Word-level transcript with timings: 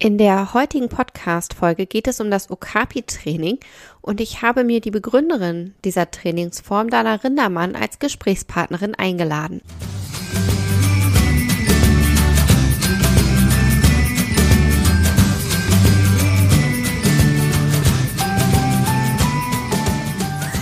In 0.00 0.18
der 0.18 0.52
heutigen 0.54 0.88
Podcast-Folge 0.88 1.86
geht 1.86 2.08
es 2.08 2.20
um 2.20 2.28
das 2.28 2.50
Okapi-Training 2.50 3.60
und 4.00 4.20
ich 4.20 4.42
habe 4.42 4.64
mir 4.64 4.80
die 4.80 4.90
Begründerin 4.90 5.74
dieser 5.84 6.10
Trainingsform, 6.10 6.90
Dana 6.90 7.14
Rindermann, 7.14 7.76
als 7.76 8.00
Gesprächspartnerin 8.00 8.96
eingeladen. 8.96 9.62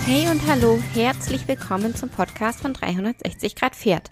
Hey 0.05 0.29
und 0.29 0.47
hallo, 0.47 0.79
herzlich 0.93 1.47
willkommen 1.47 1.95
zum 1.95 2.09
Podcast 2.09 2.61
von 2.61 2.73
360 2.73 3.55
Grad 3.55 3.75
Pferd. 3.75 4.11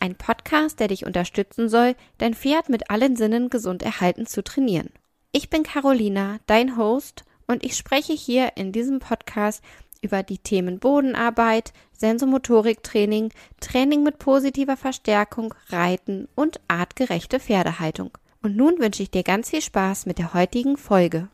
Ein 0.00 0.16
Podcast, 0.16 0.80
der 0.80 0.88
dich 0.88 1.04
unterstützen 1.04 1.68
soll, 1.68 1.94
dein 2.16 2.34
Pferd 2.34 2.70
mit 2.70 2.90
allen 2.90 3.16
Sinnen 3.16 3.50
gesund 3.50 3.82
erhalten 3.82 4.26
zu 4.26 4.42
trainieren. 4.42 4.90
Ich 5.30 5.50
bin 5.50 5.62
Carolina, 5.62 6.38
dein 6.46 6.76
Host, 6.76 7.24
und 7.46 7.64
ich 7.64 7.76
spreche 7.76 8.14
hier 8.14 8.52
in 8.56 8.72
diesem 8.72 8.98
Podcast 8.98 9.62
über 10.00 10.22
die 10.22 10.38
Themen 10.38 10.78
Bodenarbeit, 10.78 11.72
Sensomotoriktraining, 11.92 13.30
Training 13.60 14.02
mit 14.02 14.18
positiver 14.18 14.76
Verstärkung, 14.76 15.52
Reiten 15.68 16.28
und 16.34 16.60
artgerechte 16.68 17.38
Pferdehaltung. 17.38 18.16
Und 18.42 18.56
nun 18.56 18.78
wünsche 18.78 19.02
ich 19.02 19.10
dir 19.10 19.22
ganz 19.22 19.50
viel 19.50 19.60
Spaß 19.60 20.06
mit 20.06 20.18
der 20.18 20.32
heutigen 20.32 20.78
Folge. 20.78 21.28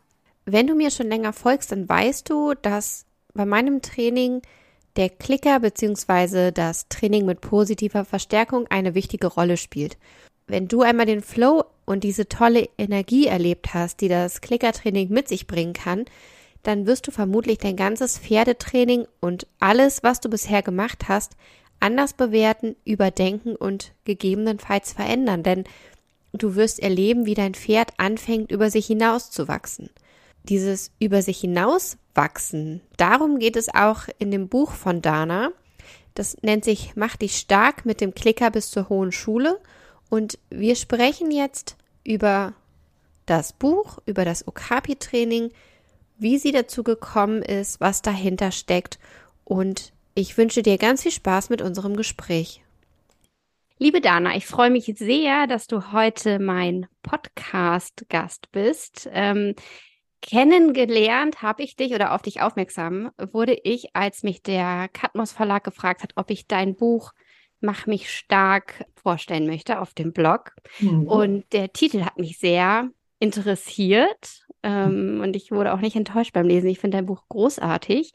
Wenn 0.44 0.66
du 0.66 0.74
mir 0.74 0.90
schon 0.90 1.08
länger 1.08 1.32
folgst, 1.32 1.70
dann 1.70 1.88
weißt 1.88 2.28
du, 2.28 2.54
dass 2.54 3.06
bei 3.32 3.46
meinem 3.46 3.82
Training 3.82 4.42
der 4.96 5.10
Klicker 5.10 5.60
bzw. 5.60 6.52
das 6.52 6.88
Training 6.88 7.26
mit 7.26 7.40
positiver 7.40 8.04
Verstärkung 8.04 8.66
eine 8.68 8.94
wichtige 8.94 9.26
Rolle 9.26 9.56
spielt. 9.56 9.96
Wenn 10.46 10.68
du 10.68 10.82
einmal 10.82 11.06
den 11.06 11.22
Flow 11.22 11.64
und 11.84 12.04
diese 12.04 12.28
tolle 12.28 12.68
Energie 12.78 13.26
erlebt 13.26 13.74
hast, 13.74 14.00
die 14.00 14.08
das 14.08 14.40
Klickertraining 14.40 15.08
mit 15.10 15.28
sich 15.28 15.46
bringen 15.46 15.72
kann, 15.72 16.04
dann 16.62 16.86
wirst 16.86 17.06
du 17.06 17.10
vermutlich 17.10 17.58
dein 17.58 17.76
ganzes 17.76 18.18
Pferdetraining 18.18 19.06
und 19.20 19.46
alles, 19.60 20.02
was 20.02 20.20
du 20.20 20.28
bisher 20.28 20.62
gemacht 20.62 21.08
hast, 21.08 21.36
anders 21.78 22.14
bewerten, 22.14 22.76
überdenken 22.84 23.54
und 23.54 23.92
gegebenenfalls 24.04 24.92
verändern, 24.92 25.42
denn 25.42 25.64
du 26.32 26.54
wirst 26.54 26.80
erleben, 26.80 27.26
wie 27.26 27.34
dein 27.34 27.54
Pferd 27.54 27.92
anfängt, 27.98 28.50
über 28.50 28.70
sich 28.70 28.86
hinauszuwachsen. 28.86 29.90
Dieses 30.44 30.92
über 30.98 31.22
sich 31.22 31.38
hinaus 31.38 31.98
wachsen. 32.16 32.80
Darum 32.96 33.38
geht 33.38 33.56
es 33.56 33.74
auch 33.74 34.04
in 34.18 34.30
dem 34.30 34.48
Buch 34.48 34.72
von 34.72 35.02
Dana. 35.02 35.50
Das 36.14 36.36
nennt 36.42 36.64
sich 36.64 36.96
Mach 36.96 37.16
dich 37.16 37.36
stark 37.36 37.84
mit 37.84 38.00
dem 38.00 38.14
Klicker 38.14 38.50
bis 38.50 38.70
zur 38.70 38.88
hohen 38.88 39.12
Schule. 39.12 39.60
Und 40.08 40.38
wir 40.50 40.76
sprechen 40.76 41.30
jetzt 41.30 41.76
über 42.04 42.54
das 43.26 43.52
Buch, 43.52 43.98
über 44.06 44.24
das 44.24 44.46
Okapi-Training, 44.46 45.50
wie 46.18 46.38
sie 46.38 46.52
dazu 46.52 46.82
gekommen 46.82 47.42
ist, 47.42 47.80
was 47.80 48.02
dahinter 48.02 48.52
steckt. 48.52 48.98
Und 49.44 49.92
ich 50.14 50.38
wünsche 50.38 50.62
dir 50.62 50.78
ganz 50.78 51.02
viel 51.02 51.12
Spaß 51.12 51.50
mit 51.50 51.60
unserem 51.60 51.96
Gespräch. 51.96 52.62
Liebe 53.78 54.00
Dana, 54.00 54.34
ich 54.34 54.46
freue 54.46 54.70
mich 54.70 54.90
sehr, 54.96 55.46
dass 55.46 55.66
du 55.66 55.92
heute 55.92 56.38
mein 56.38 56.86
Podcast-Gast 57.02 58.50
bist. 58.50 59.06
Ähm, 59.12 59.54
Kennengelernt 60.26 61.40
habe 61.40 61.62
ich 61.62 61.76
dich 61.76 61.94
oder 61.94 62.12
auf 62.12 62.22
dich 62.22 62.40
aufmerksam 62.40 63.10
wurde 63.32 63.56
ich, 63.62 63.94
als 63.94 64.22
mich 64.24 64.42
der 64.42 64.88
Katmos 64.92 65.32
Verlag 65.32 65.62
gefragt 65.62 66.02
hat, 66.02 66.12
ob 66.16 66.30
ich 66.30 66.46
dein 66.46 66.74
Buch 66.74 67.12
Mach 67.60 67.86
mich 67.86 68.10
stark 68.10 68.84
vorstellen 69.02 69.46
möchte 69.46 69.80
auf 69.80 69.94
dem 69.94 70.12
Blog. 70.12 70.52
Mhm. 70.78 71.06
Und 71.06 71.52
der 71.54 71.72
Titel 71.72 72.04
hat 72.04 72.18
mich 72.18 72.38
sehr 72.38 72.90
interessiert 73.18 74.44
ähm, 74.62 75.20
und 75.22 75.34
ich 75.36 75.52
wurde 75.52 75.72
auch 75.72 75.80
nicht 75.80 75.96
enttäuscht 75.96 76.34
beim 76.34 76.46
Lesen. 76.46 76.68
Ich 76.68 76.80
finde 76.80 76.98
dein 76.98 77.06
Buch 77.06 77.22
großartig. 77.30 78.12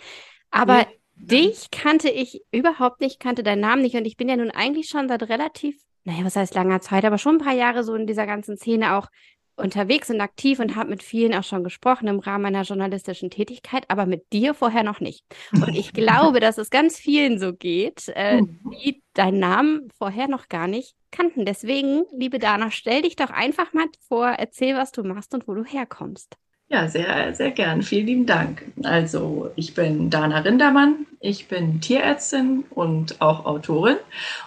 Aber 0.52 0.80
ja. 0.80 0.88
dich 1.16 1.72
kannte 1.72 2.10
ich 2.10 2.44
überhaupt 2.52 3.02
nicht, 3.02 3.20
kannte 3.20 3.42
deinen 3.42 3.62
Namen 3.62 3.82
nicht 3.82 3.96
und 3.96 4.06
ich 4.06 4.16
bin 4.16 4.30
ja 4.30 4.38
nun 4.38 4.52
eigentlich 4.52 4.90
schon 4.90 5.08
seit 5.08 5.24
relativ, 5.24 5.82
naja, 6.04 6.24
was 6.24 6.36
heißt 6.36 6.54
langer 6.54 6.82
Zeit, 6.82 7.04
aber 7.04 7.18
schon 7.18 7.36
ein 7.36 7.44
paar 7.46 7.56
Jahre 7.56 7.84
so 7.84 7.96
in 7.96 8.06
dieser 8.06 8.28
ganzen 8.28 8.58
Szene 8.58 8.96
auch 8.96 9.08
unterwegs 9.56 10.10
und 10.10 10.22
aktiv 10.22 10.60
und 10.60 10.76
habe 10.76 10.90
mit 10.90 11.04
vielen 11.04 11.34
auch 11.34 11.44
schon 11.44 11.64
gesprochen 11.64 12.08
im 12.08 12.20
Rahmen 12.20 12.44
meiner 12.44 12.64
journalistischen 12.64 13.30
Tätigkeit, 13.30 13.86
aber 13.90 14.06
mit 14.06 14.32
dir 14.34 14.54
vorher 14.54 14.84
noch 14.84 15.00
nicht. 15.00 15.24
Und 15.54 15.76
ich 15.76 15.94
glaube, 15.94 16.40
dass 16.40 16.58
es 16.58 16.70
ganz 16.70 16.98
vielen 16.98 17.40
so 17.40 17.54
geht, 17.54 18.12
äh, 18.16 18.42
mhm. 18.42 18.60
die 18.72 19.04
deinen 19.14 19.40
Namen 19.40 19.90
vorher 19.98 20.28
noch 20.28 20.48
gar 20.48 20.68
nicht 20.68 20.96
kannten. 21.12 21.46
Deswegen, 21.46 22.04
liebe 22.12 22.40
Dana, 22.40 22.72
stell 22.72 23.02
dich 23.02 23.16
doch 23.16 23.30
einfach 23.30 23.74
mal 23.74 23.88
vor, 24.08 24.28
erzähl, 24.28 24.76
was 24.76 24.92
du 24.92 25.04
machst 25.04 25.34
und 25.34 25.48
wo 25.48 25.54
du 25.54 25.64
herkommst. 25.64 26.38
Ja, 26.72 26.88
sehr, 26.88 27.36
sehr 27.36 27.52
gern. 27.52 27.82
Vielen 27.82 28.06
lieben 28.06 28.26
Dank. 28.26 28.64
Also, 28.84 29.52
ich 29.58 29.74
bin 29.74 30.10
Dana 30.10 30.40
Rindermann. 30.40 31.06
Ich 31.20 31.50
bin 31.50 31.82
Tierärztin 31.82 32.64
und 32.70 33.20
auch 33.20 33.46
Autorin. 33.46 33.98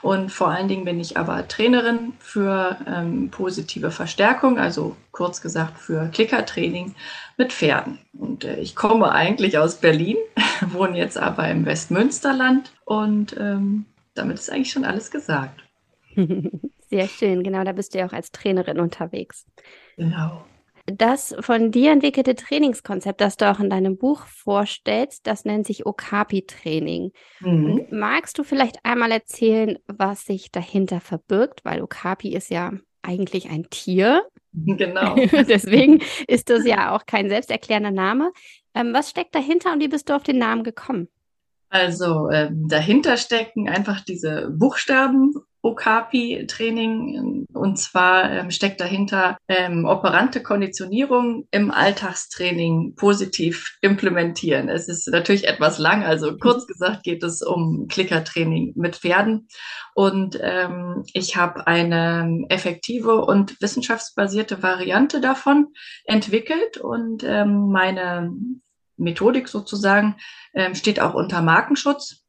Und 0.00 0.32
vor 0.32 0.48
allen 0.48 0.66
Dingen 0.66 0.86
bin 0.86 0.98
ich 1.00 1.18
aber 1.18 1.46
Trainerin 1.48 2.14
für 2.18 2.78
ähm, 2.86 3.28
positive 3.30 3.90
Verstärkung, 3.90 4.58
also 4.58 4.96
kurz 5.12 5.42
gesagt 5.42 5.78
für 5.78 6.08
Klickertraining 6.14 6.94
mit 7.36 7.52
Pferden. 7.52 7.98
Und 8.14 8.44
äh, 8.44 8.58
ich 8.58 8.74
komme 8.74 9.12
eigentlich 9.12 9.58
aus 9.58 9.76
Berlin, 9.76 10.16
wohne 10.68 10.96
jetzt 10.96 11.18
aber 11.18 11.46
im 11.50 11.66
Westmünsterland. 11.66 12.72
Und 12.86 13.36
ähm, 13.38 13.84
damit 14.14 14.38
ist 14.38 14.50
eigentlich 14.50 14.72
schon 14.72 14.86
alles 14.86 15.10
gesagt. 15.10 15.62
Sehr 16.88 17.06
schön. 17.06 17.42
Genau, 17.42 17.64
da 17.64 17.72
bist 17.72 17.92
du 17.92 17.98
ja 17.98 18.06
auch 18.06 18.14
als 18.14 18.32
Trainerin 18.32 18.80
unterwegs. 18.80 19.44
Genau. 19.98 20.42
Das 20.86 21.34
von 21.40 21.70
dir 21.70 21.92
entwickelte 21.92 22.34
Trainingskonzept, 22.34 23.20
das 23.20 23.36
du 23.38 23.50
auch 23.50 23.58
in 23.58 23.70
deinem 23.70 23.96
Buch 23.96 24.26
vorstellst, 24.26 25.26
das 25.26 25.46
nennt 25.46 25.66
sich 25.66 25.86
Okapi-Training. 25.86 27.12
Mhm. 27.40 27.86
Magst 27.90 28.38
du 28.38 28.44
vielleicht 28.44 28.78
einmal 28.84 29.10
erzählen, 29.10 29.78
was 29.86 30.26
sich 30.26 30.52
dahinter 30.52 31.00
verbirgt? 31.00 31.64
Weil 31.64 31.80
Okapi 31.80 32.34
ist 32.34 32.50
ja 32.50 32.72
eigentlich 33.02 33.50
ein 33.50 33.68
Tier. 33.70 34.22
Genau. 34.56 35.16
Deswegen 35.48 36.00
ist 36.28 36.48
das 36.48 36.64
ja 36.64 36.94
auch 36.94 37.06
kein 37.06 37.28
selbsterklärender 37.28 37.90
Name. 37.90 38.30
Ähm, 38.72 38.92
was 38.94 39.10
steckt 39.10 39.34
dahinter 39.34 39.72
und 39.72 39.80
wie 39.80 39.88
bist 39.88 40.08
du 40.08 40.14
auf 40.14 40.22
den 40.22 40.38
Namen 40.38 40.62
gekommen? 40.62 41.08
Also 41.70 42.30
ähm, 42.30 42.68
dahinter 42.68 43.16
stecken 43.16 43.68
einfach 43.68 44.02
diese 44.02 44.48
Buchstaben 44.56 45.34
Okapi-Training. 45.64 47.46
Und 47.52 47.78
zwar 47.78 48.30
ähm, 48.30 48.50
steckt 48.50 48.80
dahinter 48.80 49.38
ähm, 49.48 49.86
operante 49.86 50.42
Konditionierung 50.42 51.48
im 51.50 51.70
Alltagstraining 51.70 52.94
positiv 52.96 53.76
implementieren. 53.80 54.68
Es 54.68 54.88
ist 54.88 55.08
natürlich 55.08 55.48
etwas 55.48 55.78
lang, 55.78 56.04
also 56.04 56.36
kurz 56.36 56.66
gesagt 56.66 57.02
geht 57.02 57.22
es 57.22 57.42
um 57.42 57.86
Klickertraining 57.88 58.74
mit 58.76 58.96
Pferden. 58.96 59.48
Und 59.94 60.38
ähm, 60.42 61.04
ich 61.14 61.36
habe 61.36 61.66
eine 61.66 62.44
effektive 62.50 63.24
und 63.24 63.60
wissenschaftsbasierte 63.60 64.62
Variante 64.62 65.20
davon 65.20 65.68
entwickelt 66.04 66.76
und 66.76 67.24
ähm, 67.24 67.70
meine 67.70 68.30
Methodik 68.96 69.48
sozusagen 69.48 70.16
ähm, 70.54 70.74
steht 70.74 71.00
auch 71.00 71.14
unter 71.14 71.42
Markenschutz. 71.42 72.23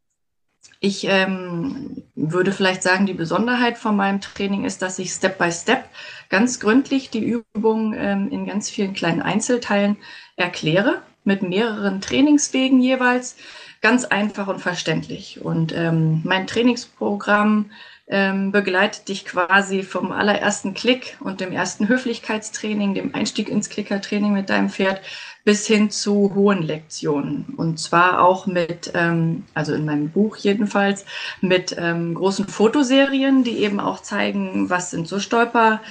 Ich 0.85 1.07
ähm, 1.09 2.03
würde 2.13 2.51
vielleicht 2.51 2.83
sagen, 2.83 3.07
die 3.07 3.15
Besonderheit 3.15 3.79
von 3.79 3.95
meinem 3.95 4.21
Training 4.21 4.65
ist, 4.65 4.83
dass 4.83 4.99
ich 4.99 5.09
Step 5.09 5.39
by 5.39 5.51
Step 5.51 5.85
ganz 6.29 6.59
gründlich 6.59 7.09
die 7.09 7.25
Übung 7.25 7.95
ähm, 7.97 8.29
in 8.29 8.45
ganz 8.45 8.69
vielen 8.69 8.93
kleinen 8.93 9.23
Einzelteilen 9.23 9.97
erkläre, 10.35 11.01
mit 11.23 11.41
mehreren 11.41 12.01
Trainingswegen 12.01 12.79
jeweils, 12.81 13.35
ganz 13.81 14.05
einfach 14.05 14.47
und 14.47 14.59
verständlich. 14.59 15.41
Und 15.41 15.73
ähm, 15.75 16.21
mein 16.23 16.45
Trainingsprogramm 16.45 17.71
ähm, 18.07 18.51
begleitet 18.51 19.07
dich 19.07 19.25
quasi 19.25 19.81
vom 19.81 20.11
allerersten 20.11 20.75
Klick 20.75 21.17
und 21.19 21.41
dem 21.41 21.51
ersten 21.51 21.87
Höflichkeitstraining, 21.87 22.93
dem 22.93 23.15
Einstieg 23.15 23.49
ins 23.49 23.69
Klickertraining 23.69 24.33
mit 24.33 24.51
deinem 24.51 24.69
Pferd 24.69 25.01
bis 25.45 25.65
hin 25.65 25.89
zu 25.89 26.33
hohen 26.35 26.61
Lektionen. 26.61 27.53
Und 27.55 27.79
zwar 27.79 28.21
auch 28.21 28.47
mit, 28.47 28.91
ähm, 28.93 29.45
also 29.53 29.73
in 29.73 29.85
meinem 29.85 30.09
Buch 30.09 30.35
jedenfalls, 30.35 31.05
mit 31.39 31.73
ähm, 31.79 32.15
großen 32.15 32.47
Fotoserien, 32.47 33.45
die 33.45 33.59
eben 33.59 33.79
auch 33.79 34.01
zeigen, 34.01 34.69
was 34.69 34.91
sind 34.91 35.07
so 35.07 35.19
Stolper. 35.19 35.81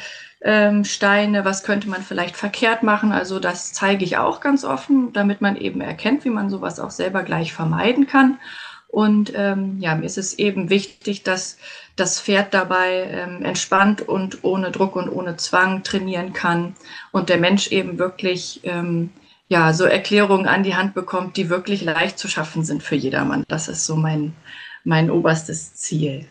Steine, 0.82 1.46
was 1.46 1.62
könnte 1.62 1.88
man 1.88 2.02
vielleicht 2.02 2.36
verkehrt 2.36 2.82
machen. 2.82 3.12
Also 3.12 3.38
das 3.38 3.72
zeige 3.72 4.04
ich 4.04 4.18
auch 4.18 4.40
ganz 4.40 4.62
offen, 4.62 5.10
damit 5.14 5.40
man 5.40 5.56
eben 5.56 5.80
erkennt, 5.80 6.26
wie 6.26 6.30
man 6.30 6.50
sowas 6.50 6.80
auch 6.80 6.90
selber 6.90 7.22
gleich 7.22 7.54
vermeiden 7.54 8.06
kann. 8.06 8.38
Und 8.94 9.32
ähm, 9.34 9.78
ja, 9.80 9.96
mir 9.96 10.04
ist 10.04 10.18
es 10.18 10.38
eben 10.38 10.70
wichtig, 10.70 11.24
dass 11.24 11.58
das 11.96 12.20
Pferd 12.20 12.54
dabei 12.54 13.08
ähm, 13.10 13.44
entspannt 13.44 14.02
und 14.02 14.44
ohne 14.44 14.70
Druck 14.70 14.94
und 14.94 15.08
ohne 15.08 15.36
Zwang 15.36 15.82
trainieren 15.82 16.32
kann 16.32 16.76
und 17.10 17.28
der 17.28 17.38
Mensch 17.38 17.72
eben 17.72 17.98
wirklich 17.98 18.60
ähm, 18.62 19.10
ja, 19.48 19.72
so 19.72 19.84
Erklärungen 19.84 20.46
an 20.46 20.62
die 20.62 20.74
Hand 20.74 20.94
bekommt, 20.94 21.36
die 21.36 21.50
wirklich 21.50 21.82
leicht 21.82 22.18
zu 22.18 22.28
schaffen 22.28 22.64
sind 22.64 22.82
für 22.82 22.96
jedermann. 22.96 23.44
Das 23.48 23.68
ist 23.68 23.86
so 23.86 23.96
mein, 23.96 24.34
mein 24.84 25.10
oberstes 25.10 25.74
Ziel. 25.74 26.26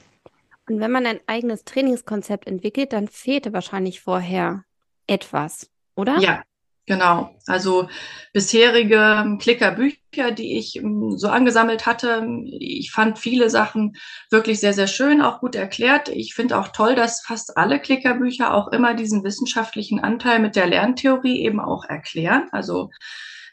Und 0.67 0.79
wenn 0.79 0.91
man 0.91 1.05
ein 1.05 1.19
eigenes 1.27 1.65
Trainingskonzept 1.65 2.47
entwickelt, 2.47 2.93
dann 2.93 3.07
fehlte 3.07 3.53
wahrscheinlich 3.53 4.01
vorher 4.01 4.63
etwas. 5.07 5.69
oder? 5.95 6.17
Ja, 6.19 6.43
Genau, 6.85 7.33
also 7.47 7.87
bisherige 8.33 9.37
Klickerbücher, 9.39 10.31
die 10.31 10.57
ich 10.57 10.75
ähm, 10.75 11.17
so 11.17 11.29
angesammelt 11.29 11.85
hatte, 11.85 12.27
ich 12.59 12.91
fand 12.91 13.17
viele 13.17 13.49
Sachen 13.49 13.95
wirklich 14.29 14.59
sehr, 14.59 14.73
sehr 14.73 14.87
schön, 14.87 15.21
auch 15.21 15.39
gut 15.39 15.55
erklärt. 15.55 16.09
Ich 16.09 16.33
finde 16.35 16.57
auch 16.57 16.67
toll, 16.69 16.95
dass 16.95 17.21
fast 17.21 17.57
alle 17.57 17.79
Klickerbücher 17.79 18.53
auch 18.53 18.67
immer 18.67 18.95
diesen 18.95 19.23
wissenschaftlichen 19.23 20.01
Anteil 20.01 20.39
mit 20.39 20.57
der 20.57 20.67
Lerntheorie 20.67 21.41
eben 21.41 21.61
auch 21.61 21.85
erklären. 21.85 22.49
Also 22.51 22.89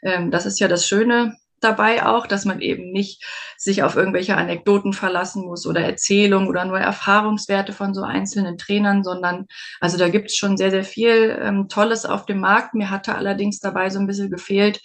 ähm, 0.03 0.29
das 0.29 0.45
ist 0.45 0.59
ja 0.59 0.67
das 0.67 0.85
Schöne 0.85 1.37
dabei 1.63 2.05
auch, 2.05 2.27
dass 2.27 2.45
man 2.45 2.61
eben 2.61 2.91
nicht 2.91 3.23
sich 3.57 3.83
auf 3.83 3.95
irgendwelche 3.95 4.35
Anekdoten 4.35 4.93
verlassen 4.93 5.45
muss 5.45 5.65
oder 5.65 5.81
Erzählungen 5.81 6.47
oder 6.47 6.65
nur 6.65 6.79
Erfahrungswerte 6.79 7.73
von 7.73 7.93
so 7.93 8.03
einzelnen 8.03 8.57
Trainern, 8.57 9.03
sondern 9.03 9.47
also 9.79 9.97
da 9.97 10.09
gibt 10.09 10.29
es 10.29 10.35
schon 10.35 10.57
sehr, 10.57 10.71
sehr 10.71 10.83
viel 10.83 11.39
ähm, 11.41 11.67
Tolles 11.69 12.05
auf 12.05 12.25
dem 12.25 12.39
Markt. 12.39 12.73
Mir 12.73 12.89
hatte 12.89 13.15
allerdings 13.15 13.59
dabei 13.59 13.89
so 13.89 13.99
ein 13.99 14.07
bisschen 14.07 14.29
gefehlt, 14.29 14.81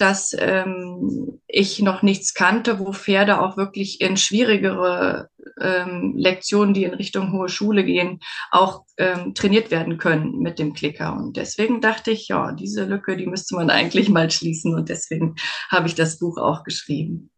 dass 0.00 0.34
ähm, 0.38 1.40
ich 1.46 1.80
noch 1.80 2.02
nichts 2.02 2.34
kannte, 2.34 2.78
wo 2.78 2.92
Pferde 2.92 3.40
auch 3.40 3.56
wirklich 3.56 4.00
in 4.00 4.16
schwierigere 4.16 5.28
ähm, 5.60 6.14
Lektionen, 6.16 6.74
die 6.74 6.84
in 6.84 6.94
Richtung 6.94 7.32
hohe 7.32 7.48
Schule 7.48 7.84
gehen, 7.84 8.20
auch 8.50 8.84
ähm, 8.96 9.34
trainiert 9.34 9.70
werden 9.70 9.98
können 9.98 10.38
mit 10.38 10.58
dem 10.58 10.72
Klicker. 10.72 11.14
Und 11.14 11.36
deswegen 11.36 11.80
dachte 11.80 12.10
ich, 12.10 12.28
ja, 12.28 12.52
diese 12.52 12.84
Lücke, 12.84 13.16
die 13.16 13.26
müsste 13.26 13.56
man 13.56 13.70
eigentlich 13.70 14.08
mal 14.08 14.30
schließen. 14.30 14.74
Und 14.74 14.88
deswegen 14.88 15.34
habe 15.70 15.86
ich 15.88 15.94
das 15.94 16.18
Buch 16.18 16.38
auch 16.38 16.64
geschrieben. 16.64 17.30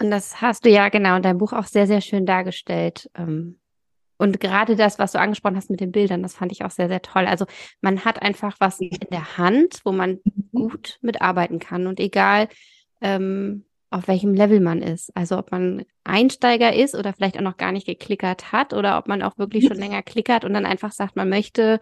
Und 0.00 0.10
das 0.10 0.40
hast 0.40 0.64
du 0.64 0.68
ja 0.68 0.88
genau 0.88 1.16
in 1.16 1.22
deinem 1.22 1.38
Buch 1.38 1.52
auch 1.52 1.66
sehr, 1.66 1.86
sehr 1.86 2.00
schön 2.00 2.26
dargestellt. 2.26 3.10
Und 4.20 4.38
gerade 4.38 4.76
das, 4.76 4.98
was 4.98 5.12
du 5.12 5.18
angesprochen 5.18 5.56
hast 5.56 5.70
mit 5.70 5.80
den 5.80 5.92
Bildern, 5.92 6.22
das 6.22 6.34
fand 6.34 6.52
ich 6.52 6.62
auch 6.62 6.70
sehr, 6.70 6.88
sehr 6.88 7.00
toll. 7.00 7.24
Also 7.24 7.46
man 7.80 8.04
hat 8.04 8.20
einfach 8.20 8.54
was 8.60 8.78
in 8.78 8.90
der 9.10 9.38
Hand, 9.38 9.80
wo 9.84 9.92
man 9.92 10.20
mhm. 10.24 10.50
gut 10.52 10.98
mitarbeiten 11.00 11.58
kann. 11.58 11.86
Und 11.86 11.98
egal, 11.98 12.48
ähm, 13.00 13.64
auf 13.88 14.08
welchem 14.08 14.34
Level 14.34 14.60
man 14.60 14.82
ist. 14.82 15.10
Also 15.16 15.38
ob 15.38 15.50
man 15.52 15.86
Einsteiger 16.04 16.74
ist 16.74 16.94
oder 16.94 17.14
vielleicht 17.14 17.38
auch 17.38 17.42
noch 17.42 17.56
gar 17.56 17.72
nicht 17.72 17.86
geklickert 17.86 18.52
hat 18.52 18.74
oder 18.74 18.98
ob 18.98 19.08
man 19.08 19.22
auch 19.22 19.38
wirklich 19.38 19.66
schon 19.66 19.76
länger 19.78 20.02
klickert 20.02 20.44
und 20.44 20.52
dann 20.52 20.66
einfach 20.66 20.92
sagt, 20.92 21.16
man 21.16 21.30
möchte 21.30 21.80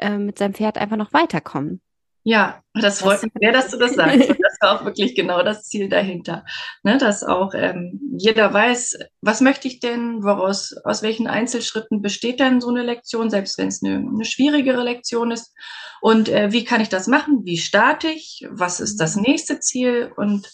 äh, 0.00 0.18
mit 0.18 0.38
seinem 0.38 0.54
Pferd 0.54 0.78
einfach 0.78 0.96
noch 0.96 1.12
weiterkommen. 1.12 1.80
Ja, 2.24 2.62
das 2.74 3.00
freut 3.00 3.22
mich 3.22 3.32
sehr, 3.40 3.52
dass 3.52 3.70
du 3.70 3.78
das 3.78 3.94
sagst. 3.94 4.28
Und 4.28 4.38
das 4.42 4.58
war 4.60 4.80
auch 4.80 4.84
wirklich 4.84 5.16
genau 5.16 5.42
das 5.42 5.64
Ziel 5.64 5.88
dahinter. 5.88 6.44
Ne, 6.84 6.96
dass 6.96 7.24
auch 7.24 7.52
ähm, 7.54 8.00
jeder 8.16 8.52
weiß, 8.52 8.98
was 9.20 9.40
möchte 9.40 9.66
ich 9.66 9.80
denn, 9.80 10.22
woraus, 10.22 10.74
aus 10.84 11.02
welchen 11.02 11.26
Einzelschritten 11.26 12.00
besteht 12.00 12.38
denn 12.38 12.60
so 12.60 12.68
eine 12.68 12.82
Lektion, 12.82 13.28
selbst 13.28 13.58
wenn 13.58 13.68
es 13.68 13.82
eine, 13.82 13.96
eine 13.96 14.24
schwierigere 14.24 14.84
Lektion 14.84 15.32
ist. 15.32 15.52
Und 16.00 16.28
äh, 16.28 16.52
wie 16.52 16.64
kann 16.64 16.80
ich 16.80 16.88
das 16.88 17.08
machen? 17.08 17.44
Wie 17.44 17.58
starte 17.58 18.08
ich? 18.08 18.46
Was 18.50 18.78
ist 18.78 18.98
das 18.98 19.16
mhm. 19.16 19.22
nächste 19.22 19.58
Ziel? 19.58 20.12
Und 20.16 20.48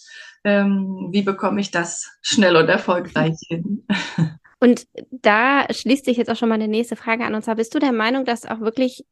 ähm, 0.45 1.09
wie 1.11 1.23
bekomme 1.23 1.61
ich 1.61 1.71
das 1.71 2.11
schnell 2.23 2.57
und 2.57 2.69
erfolgreich 2.69 3.37
hin? 3.49 3.87
Und 4.61 4.87
da 5.11 5.67
schließt 5.71 6.07
sich 6.07 6.17
jetzt 6.17 6.31
auch 6.31 6.37
schon 6.37 6.49
mal 6.49 6.57
eine 6.57 6.69
nächste 6.69 6.97
Frage 6.97 7.25
an. 7.25 7.35
Und 7.35 7.43
zwar 7.43 7.57
bist 7.57 7.75
du 7.75 7.79
der 7.79 7.93
Meinung, 7.93 8.25
dass 8.25 8.47
auch 8.47 8.61
wirklich 8.61 9.05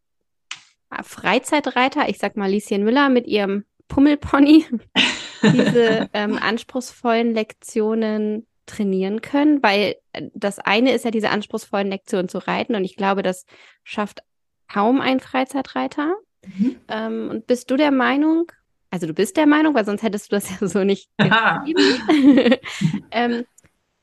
Freizeitreiter, 1.02 2.08
ich 2.08 2.18
sag 2.18 2.36
mal 2.36 2.50
Lieschen 2.50 2.84
Müller 2.84 3.08
mit 3.08 3.26
ihrem 3.26 3.64
Pummelpony, 3.88 4.64
diese 5.42 6.08
ähm, 6.12 6.38
anspruchsvollen 6.40 7.34
Lektionen 7.34 8.46
trainieren 8.66 9.20
können? 9.22 9.62
Weil 9.62 9.96
äh, 10.12 10.28
das 10.34 10.58
eine 10.58 10.92
ist 10.92 11.04
ja 11.04 11.10
diese 11.10 11.30
anspruchsvollen 11.30 11.88
Lektionen 11.88 12.28
zu 12.28 12.38
reiten 12.38 12.74
und 12.74 12.84
ich 12.84 12.96
glaube, 12.96 13.22
das 13.22 13.46
schafft 13.84 14.20
kaum 14.68 15.00
ein 15.00 15.20
Freizeitreiter. 15.20 16.14
Mhm. 16.46 16.76
Ähm, 16.88 17.28
und 17.30 17.46
bist 17.46 17.70
du 17.70 17.76
der 17.76 17.90
Meinung, 17.90 18.50
also 18.90 19.06
du 19.06 19.14
bist 19.14 19.36
der 19.36 19.46
Meinung, 19.46 19.74
weil 19.74 19.84
sonst 19.84 20.02
hättest 20.02 20.30
du 20.30 20.36
das 20.36 20.48
ja 20.48 20.66
so 20.66 20.84
nicht 20.84 21.10
geschrieben. 21.18 22.56
ähm, 23.10 23.44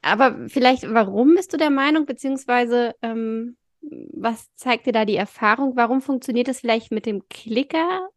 aber 0.02 0.50
vielleicht, 0.50 0.92
warum 0.94 1.36
bist 1.36 1.54
du 1.54 1.58
der 1.58 1.70
Meinung, 1.70 2.06
beziehungsweise 2.06 2.94
ähm, 3.02 3.56
was 4.14 4.54
zeigt 4.56 4.86
dir 4.86 4.94
da 4.94 5.06
die 5.06 5.16
Erfahrung? 5.16 5.76
Warum 5.76 6.02
funktioniert 6.02 6.48
es 6.48 6.62
vielleicht 6.62 6.92
mit 6.92 7.06
dem 7.06 7.28
Klicker 7.30 8.10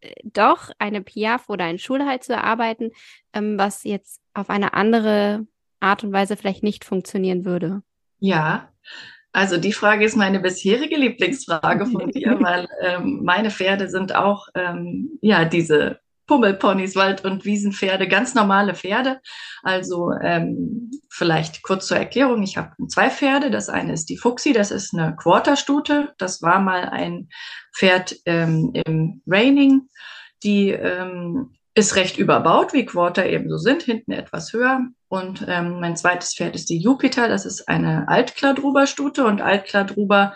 äh, 0.00 0.12
doch, 0.24 0.70
eine 0.78 1.02
Piaf 1.02 1.48
oder 1.48 1.64
ein 1.64 1.78
Schulhalt 1.78 2.24
zu 2.24 2.32
erarbeiten, 2.32 2.90
ähm, 3.32 3.58
was 3.58 3.84
jetzt 3.84 4.20
auf 4.34 4.50
eine 4.50 4.74
andere 4.74 5.46
Art 5.80 6.04
und 6.04 6.12
Weise 6.12 6.36
vielleicht 6.36 6.62
nicht 6.62 6.84
funktionieren 6.84 7.44
würde? 7.44 7.82
Ja, 8.18 8.72
also 9.32 9.56
die 9.56 9.72
Frage 9.72 10.04
ist 10.04 10.16
meine 10.16 10.40
bisherige 10.40 10.96
Lieblingsfrage 10.96 11.86
von 11.86 12.10
dir, 12.12 12.38
weil 12.40 12.68
ähm, 12.80 13.20
meine 13.24 13.50
Pferde 13.50 13.88
sind 13.88 14.14
auch 14.14 14.48
ähm, 14.54 15.18
ja 15.22 15.44
diese 15.44 16.00
Pummelponys, 16.26 16.96
Wald- 16.96 17.24
und 17.24 17.44
Wiesenpferde, 17.44 18.08
ganz 18.08 18.34
normale 18.34 18.74
Pferde. 18.74 19.20
Also 19.62 20.10
ähm, 20.22 20.90
vielleicht 21.08 21.62
kurz 21.62 21.86
zur 21.86 21.98
Erklärung, 21.98 22.42
ich 22.42 22.56
habe 22.56 22.72
zwei 22.88 23.10
Pferde. 23.10 23.50
Das 23.50 23.68
eine 23.68 23.92
ist 23.92 24.06
die 24.06 24.16
Fuchsi, 24.16 24.52
das 24.52 24.70
ist 24.70 24.94
eine 24.94 25.16
Quarterstute. 25.16 26.14
Das 26.18 26.42
war 26.42 26.60
mal 26.60 26.88
ein 26.88 27.28
Pferd 27.76 28.16
ähm, 28.24 28.72
im 28.86 29.22
Raining. 29.26 29.88
Die 30.42 30.70
ähm, 30.70 31.54
ist 31.74 31.96
recht 31.96 32.18
überbaut, 32.18 32.72
wie 32.72 32.84
Quarter 32.86 33.26
eben 33.26 33.50
so 33.50 33.58
sind, 33.58 33.82
hinten 33.82 34.12
etwas 34.12 34.52
höher. 34.52 34.80
Und 35.08 35.44
ähm, 35.48 35.80
mein 35.80 35.96
zweites 35.96 36.34
Pferd 36.34 36.54
ist 36.54 36.70
die 36.70 36.78
Jupiter, 36.78 37.28
das 37.28 37.44
ist 37.44 37.68
eine 37.68 38.08
Altkladruber-Stute. 38.08 39.24
Und 39.24 39.40
Altkladruber 39.40 40.34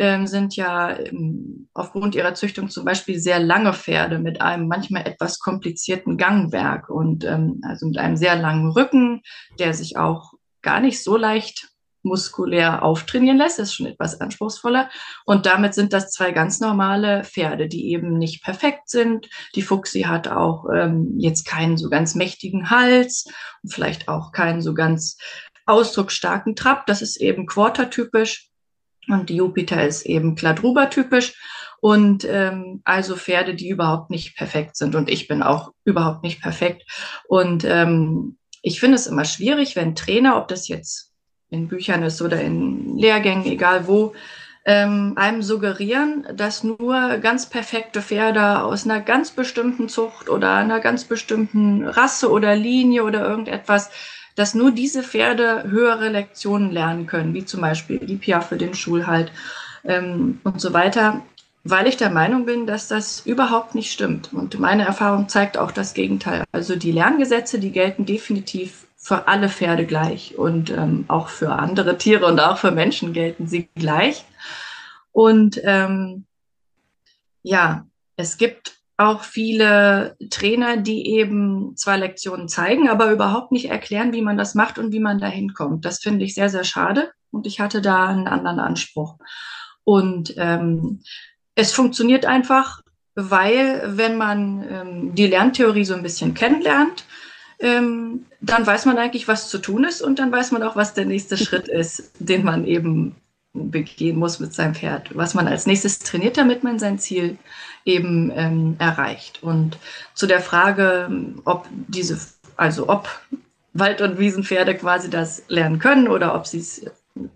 ähm, 0.00 0.26
sind 0.26 0.56
ja 0.56 0.98
ähm, 0.98 1.68
aufgrund 1.74 2.14
ihrer 2.14 2.34
Züchtung 2.34 2.70
zum 2.70 2.86
Beispiel 2.86 3.20
sehr 3.20 3.38
lange 3.38 3.74
Pferde 3.74 4.18
mit 4.18 4.40
einem 4.40 4.66
manchmal 4.66 5.06
etwas 5.06 5.38
komplizierten 5.38 6.16
Gangwerk 6.16 6.88
und 6.88 7.24
ähm, 7.24 7.60
also 7.62 7.86
mit 7.86 7.98
einem 7.98 8.16
sehr 8.16 8.34
langen 8.34 8.70
Rücken, 8.70 9.20
der 9.58 9.74
sich 9.74 9.98
auch 9.98 10.32
gar 10.62 10.80
nicht 10.80 11.02
so 11.02 11.18
leicht 11.18 11.68
muskulär 12.02 12.82
auftrainieren 12.82 13.36
lässt, 13.36 13.58
ist 13.58 13.74
schon 13.74 13.84
etwas 13.84 14.22
anspruchsvoller. 14.22 14.88
Und 15.26 15.44
damit 15.44 15.74
sind 15.74 15.92
das 15.92 16.10
zwei 16.10 16.32
ganz 16.32 16.58
normale 16.58 17.22
Pferde, 17.24 17.68
die 17.68 17.92
eben 17.92 18.16
nicht 18.16 18.42
perfekt 18.42 18.88
sind. 18.88 19.28
Die 19.54 19.60
Fuchsi 19.60 20.02
hat 20.02 20.26
auch 20.26 20.64
ähm, 20.74 21.16
jetzt 21.18 21.44
keinen 21.44 21.76
so 21.76 21.90
ganz 21.90 22.14
mächtigen 22.14 22.70
Hals 22.70 23.26
und 23.62 23.74
vielleicht 23.74 24.08
auch 24.08 24.32
keinen 24.32 24.62
so 24.62 24.72
ganz 24.72 25.18
ausdrucksstarken 25.66 26.56
Trab. 26.56 26.86
Das 26.86 27.02
ist 27.02 27.20
eben 27.20 27.46
quartertypisch. 27.46 28.49
Und 29.12 29.30
Jupiter 29.30 29.86
ist 29.86 30.06
eben 30.06 30.34
Kladruber-typisch. 30.34 31.34
Und 31.80 32.26
ähm, 32.28 32.82
also 32.84 33.16
Pferde, 33.16 33.54
die 33.54 33.68
überhaupt 33.68 34.10
nicht 34.10 34.36
perfekt 34.36 34.76
sind. 34.76 34.94
Und 34.94 35.10
ich 35.10 35.28
bin 35.28 35.42
auch 35.42 35.72
überhaupt 35.84 36.22
nicht 36.22 36.42
perfekt. 36.42 36.84
Und 37.26 37.64
ähm, 37.64 38.36
ich 38.62 38.80
finde 38.80 38.96
es 38.96 39.06
immer 39.06 39.24
schwierig, 39.24 39.76
wenn 39.76 39.94
Trainer, 39.94 40.36
ob 40.36 40.48
das 40.48 40.68
jetzt 40.68 41.12
in 41.48 41.68
Büchern 41.68 42.02
ist 42.02 42.20
oder 42.20 42.40
in 42.40 42.96
Lehrgängen, 42.98 43.46
egal 43.46 43.86
wo, 43.86 44.12
ähm, 44.66 45.14
einem 45.16 45.42
suggerieren, 45.42 46.26
dass 46.34 46.62
nur 46.62 47.18
ganz 47.18 47.48
perfekte 47.48 48.02
Pferde 48.02 48.62
aus 48.62 48.84
einer 48.84 49.00
ganz 49.00 49.30
bestimmten 49.30 49.88
Zucht 49.88 50.28
oder 50.28 50.54
einer 50.56 50.80
ganz 50.80 51.04
bestimmten 51.04 51.86
Rasse 51.86 52.30
oder 52.30 52.54
Linie 52.54 53.04
oder 53.04 53.26
irgendetwas 53.26 53.90
dass 54.36 54.54
nur 54.54 54.70
diese 54.70 55.02
Pferde 55.02 55.64
höhere 55.68 56.08
Lektionen 56.08 56.70
lernen 56.70 57.06
können, 57.06 57.34
wie 57.34 57.44
zum 57.44 57.60
Beispiel 57.60 57.98
die 57.98 58.16
Piaffe, 58.16 58.56
den 58.56 58.74
Schulhalt 58.74 59.32
ähm, 59.84 60.40
und 60.44 60.60
so 60.60 60.72
weiter, 60.72 61.22
weil 61.62 61.86
ich 61.86 61.96
der 61.96 62.10
Meinung 62.10 62.46
bin, 62.46 62.66
dass 62.66 62.88
das 62.88 63.20
überhaupt 63.26 63.74
nicht 63.74 63.92
stimmt. 63.92 64.32
Und 64.32 64.58
meine 64.58 64.84
Erfahrung 64.84 65.28
zeigt 65.28 65.58
auch 65.58 65.72
das 65.72 65.94
Gegenteil. 65.94 66.44
Also 66.52 66.76
die 66.76 66.92
Lerngesetze, 66.92 67.58
die 67.58 67.70
gelten 67.70 68.06
definitiv 68.06 68.86
für 68.96 69.28
alle 69.28 69.48
Pferde 69.48 69.86
gleich 69.86 70.36
und 70.36 70.70
ähm, 70.70 71.04
auch 71.08 71.28
für 71.28 71.52
andere 71.52 71.98
Tiere 71.98 72.26
und 72.26 72.38
auch 72.38 72.58
für 72.58 72.70
Menschen 72.70 73.12
gelten 73.12 73.46
sie 73.46 73.68
gleich. 73.74 74.24
Und 75.12 75.60
ähm, 75.64 76.24
ja, 77.42 77.86
es 78.16 78.36
gibt 78.36 78.79
auch 79.00 79.24
viele 79.24 80.16
Trainer, 80.28 80.76
die 80.76 81.06
eben 81.06 81.74
zwar 81.76 81.96
Lektionen 81.96 82.48
zeigen, 82.48 82.88
aber 82.90 83.10
überhaupt 83.10 83.50
nicht 83.50 83.70
erklären, 83.70 84.12
wie 84.12 84.20
man 84.20 84.36
das 84.36 84.54
macht 84.54 84.78
und 84.78 84.92
wie 84.92 85.00
man 85.00 85.18
da 85.18 85.26
hinkommt. 85.26 85.86
Das 85.86 86.00
finde 86.00 86.24
ich 86.24 86.34
sehr, 86.34 86.50
sehr 86.50 86.64
schade 86.64 87.10
und 87.30 87.46
ich 87.46 87.60
hatte 87.60 87.80
da 87.80 88.08
einen 88.08 88.28
anderen 88.28 88.60
Anspruch. 88.60 89.16
Und 89.84 90.34
ähm, 90.36 91.00
es 91.54 91.72
funktioniert 91.72 92.26
einfach, 92.26 92.82
weil 93.14 93.82
wenn 93.86 94.18
man 94.18 94.66
ähm, 94.70 95.14
die 95.14 95.28
Lerntheorie 95.28 95.86
so 95.86 95.94
ein 95.94 96.02
bisschen 96.02 96.34
kennenlernt, 96.34 97.04
ähm, 97.58 98.26
dann 98.42 98.66
weiß 98.66 98.84
man 98.84 98.98
eigentlich, 98.98 99.28
was 99.28 99.48
zu 99.48 99.58
tun 99.58 99.84
ist 99.84 100.02
und 100.02 100.18
dann 100.18 100.30
weiß 100.30 100.52
man 100.52 100.62
auch, 100.62 100.76
was 100.76 100.92
der 100.92 101.06
nächste 101.06 101.38
Schritt 101.38 101.68
ist, 101.68 102.12
den 102.18 102.44
man 102.44 102.66
eben 102.66 103.16
begehen 103.52 104.16
muss 104.16 104.38
mit 104.38 104.54
seinem 104.54 104.74
Pferd, 104.74 105.16
was 105.16 105.34
man 105.34 105.48
als 105.48 105.66
nächstes 105.66 105.98
trainiert, 105.98 106.36
damit 106.36 106.62
man 106.62 106.78
sein 106.78 106.98
Ziel 106.98 107.36
eben 107.84 108.30
ähm, 108.34 108.76
erreicht. 108.78 109.42
Und 109.42 109.78
zu 110.14 110.26
der 110.26 110.40
Frage, 110.40 111.10
ob 111.44 111.66
diese, 111.88 112.18
also 112.56 112.88
ob 112.88 113.08
Wald- 113.72 114.02
und 114.02 114.18
Wiesenpferde 114.18 114.76
quasi 114.76 115.10
das 115.10 115.42
lernen 115.48 115.78
können 115.78 116.08
oder 116.08 116.34
ob 116.34 116.46
sie 116.46 116.58
es 116.58 116.86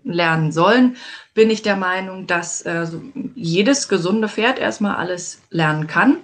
lernen 0.03 0.51
sollen, 0.51 0.95
bin 1.33 1.49
ich 1.49 1.61
der 1.61 1.75
Meinung, 1.75 2.27
dass 2.27 2.61
äh, 2.61 2.87
jedes 3.35 3.87
gesunde 3.89 4.29
Pferd 4.29 4.57
erstmal 4.57 4.95
alles 4.95 5.41
lernen 5.49 5.87
kann 5.87 6.17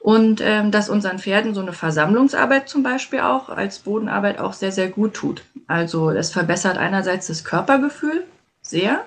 und 0.00 0.40
ähm, 0.42 0.70
dass 0.70 0.88
unseren 0.88 1.18
Pferden 1.18 1.54
so 1.54 1.60
eine 1.60 1.72
Versammlungsarbeit 1.72 2.68
zum 2.68 2.82
Beispiel 2.82 3.20
auch 3.20 3.50
als 3.50 3.80
Bodenarbeit 3.80 4.38
auch 4.38 4.54
sehr, 4.54 4.72
sehr 4.72 4.88
gut 4.88 5.14
tut. 5.14 5.42
Also 5.66 6.10
es 6.10 6.30
verbessert 6.30 6.78
einerseits 6.78 7.26
das 7.26 7.44
Körpergefühl 7.44 8.24
sehr 8.62 9.04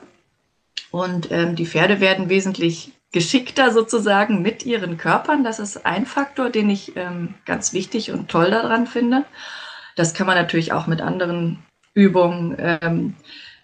und 0.97 1.31
ähm, 1.31 1.55
die 1.55 1.67
Pferde 1.67 1.99
werden 1.99 2.27
wesentlich 2.27 2.91
geschickter 3.11 3.71
sozusagen 3.71 4.41
mit 4.41 4.65
ihren 4.65 4.97
Körpern. 4.97 5.43
Das 5.43 5.59
ist 5.59 5.85
ein 5.85 6.07
Faktor, 6.07 6.49
den 6.49 6.71
ich 6.71 6.95
ähm, 6.95 7.35
ganz 7.45 7.71
wichtig 7.71 8.11
und 8.11 8.29
toll 8.29 8.49
daran 8.49 8.87
finde. 8.87 9.23
Das 9.95 10.15
kann 10.15 10.25
man 10.25 10.35
natürlich 10.35 10.73
auch 10.73 10.87
mit 10.87 11.01
anderen 11.01 11.59
Übungen 11.93 12.55
ähm, 12.59 13.13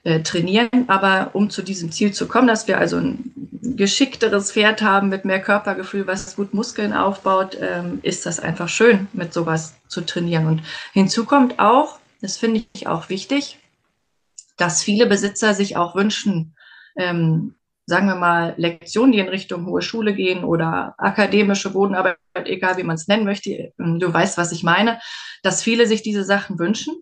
äh, 0.04 0.22
trainieren. 0.22 0.86
Aber 0.88 1.32
um 1.34 1.50
zu 1.50 1.64
diesem 1.64 1.92
Ziel 1.92 2.14
zu 2.14 2.28
kommen, 2.28 2.48
dass 2.48 2.68
wir 2.68 2.78
also 2.78 2.98
ein 2.98 3.34
geschickteres 3.62 4.52
Pferd 4.52 4.84
haben 4.84 5.10
mit 5.10 5.26
mehr 5.26 5.42
Körpergefühl, 5.42 6.06
was 6.06 6.36
gut 6.36 6.54
Muskeln 6.54 6.94
aufbaut, 6.94 7.58
ähm, 7.60 8.00
ist 8.04 8.28
das 8.28 8.40
einfach 8.40 8.70
schön, 8.70 9.08
mit 9.14 9.34
sowas 9.34 9.76
zu 9.88 10.02
trainieren. 10.02 10.46
Und 10.46 10.62
hinzu 10.94 11.26
kommt 11.26 11.58
auch, 11.58 11.98
das 12.22 12.38
finde 12.38 12.64
ich 12.74 12.86
auch 12.86 13.10
wichtig, 13.10 13.58
dass 14.56 14.84
viele 14.84 15.08
Besitzer 15.08 15.56
sich 15.56 15.78
auch 15.78 15.96
wünschen, 15.96 16.54
ähm, 16.96 17.56
sagen 17.86 18.08
wir 18.08 18.16
mal, 18.16 18.54
Lektionen, 18.58 19.12
die 19.12 19.20
in 19.20 19.28
Richtung 19.28 19.66
hohe 19.66 19.82
Schule 19.82 20.14
gehen 20.14 20.44
oder 20.44 20.96
akademische 20.98 21.72
Bodenarbeit, 21.72 22.18
egal 22.46 22.78
wie 22.78 22.84
man 22.84 22.96
es 22.96 23.08
nennen 23.08 23.26
möchte, 23.26 23.74
du 23.78 24.14
weißt, 24.14 24.38
was 24.38 24.52
ich 24.52 24.64
meine, 24.64 25.00
dass 25.42 25.64
viele 25.64 25.86
sich 25.86 26.02
diese 26.02 26.24
Sachen 26.24 26.60
wünschen 26.60 26.94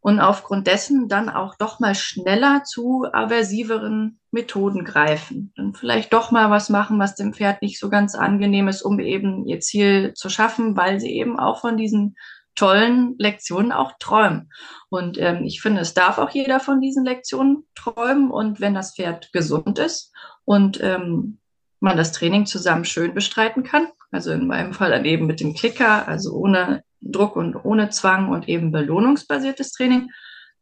und 0.00 0.20
aufgrund 0.20 0.66
dessen 0.66 1.08
dann 1.08 1.30
auch 1.30 1.54
doch 1.54 1.80
mal 1.80 1.94
schneller 1.94 2.62
zu 2.64 3.06
aversiveren 3.10 4.18
Methoden 4.32 4.84
greifen. 4.84 5.52
Dann 5.56 5.72
vielleicht 5.72 6.12
doch 6.12 6.30
mal 6.30 6.50
was 6.50 6.68
machen, 6.68 6.98
was 6.98 7.14
dem 7.14 7.32
Pferd 7.32 7.62
nicht 7.62 7.78
so 7.78 7.88
ganz 7.88 8.14
angenehm 8.14 8.68
ist, 8.68 8.82
um 8.82 9.00
eben 9.00 9.46
ihr 9.46 9.60
Ziel 9.60 10.12
zu 10.14 10.28
schaffen, 10.28 10.76
weil 10.76 11.00
sie 11.00 11.12
eben 11.12 11.38
auch 11.38 11.60
von 11.60 11.76
diesen 11.76 12.16
tollen 12.54 13.16
Lektionen 13.18 13.72
auch 13.72 13.92
träumen. 13.98 14.52
Und 14.88 15.18
ähm, 15.18 15.44
ich 15.44 15.60
finde, 15.60 15.80
es 15.80 15.94
darf 15.94 16.18
auch 16.18 16.30
jeder 16.30 16.60
von 16.60 16.80
diesen 16.80 17.04
Lektionen 17.04 17.66
träumen. 17.74 18.30
Und 18.30 18.60
wenn 18.60 18.74
das 18.74 18.94
Pferd 18.94 19.32
gesund 19.32 19.78
ist 19.78 20.12
und 20.44 20.80
ähm, 20.82 21.38
man 21.80 21.96
das 21.96 22.12
Training 22.12 22.46
zusammen 22.46 22.84
schön 22.84 23.14
bestreiten 23.14 23.62
kann, 23.62 23.88
also 24.10 24.30
in 24.30 24.46
meinem 24.46 24.72
Fall 24.72 24.90
dann 24.90 25.04
eben 25.04 25.26
mit 25.26 25.40
dem 25.40 25.54
Klicker, 25.54 26.06
also 26.08 26.32
ohne 26.34 26.82
Druck 27.00 27.36
und 27.36 27.56
ohne 27.56 27.90
Zwang 27.90 28.30
und 28.30 28.48
eben 28.48 28.72
belohnungsbasiertes 28.72 29.72
Training. 29.72 30.10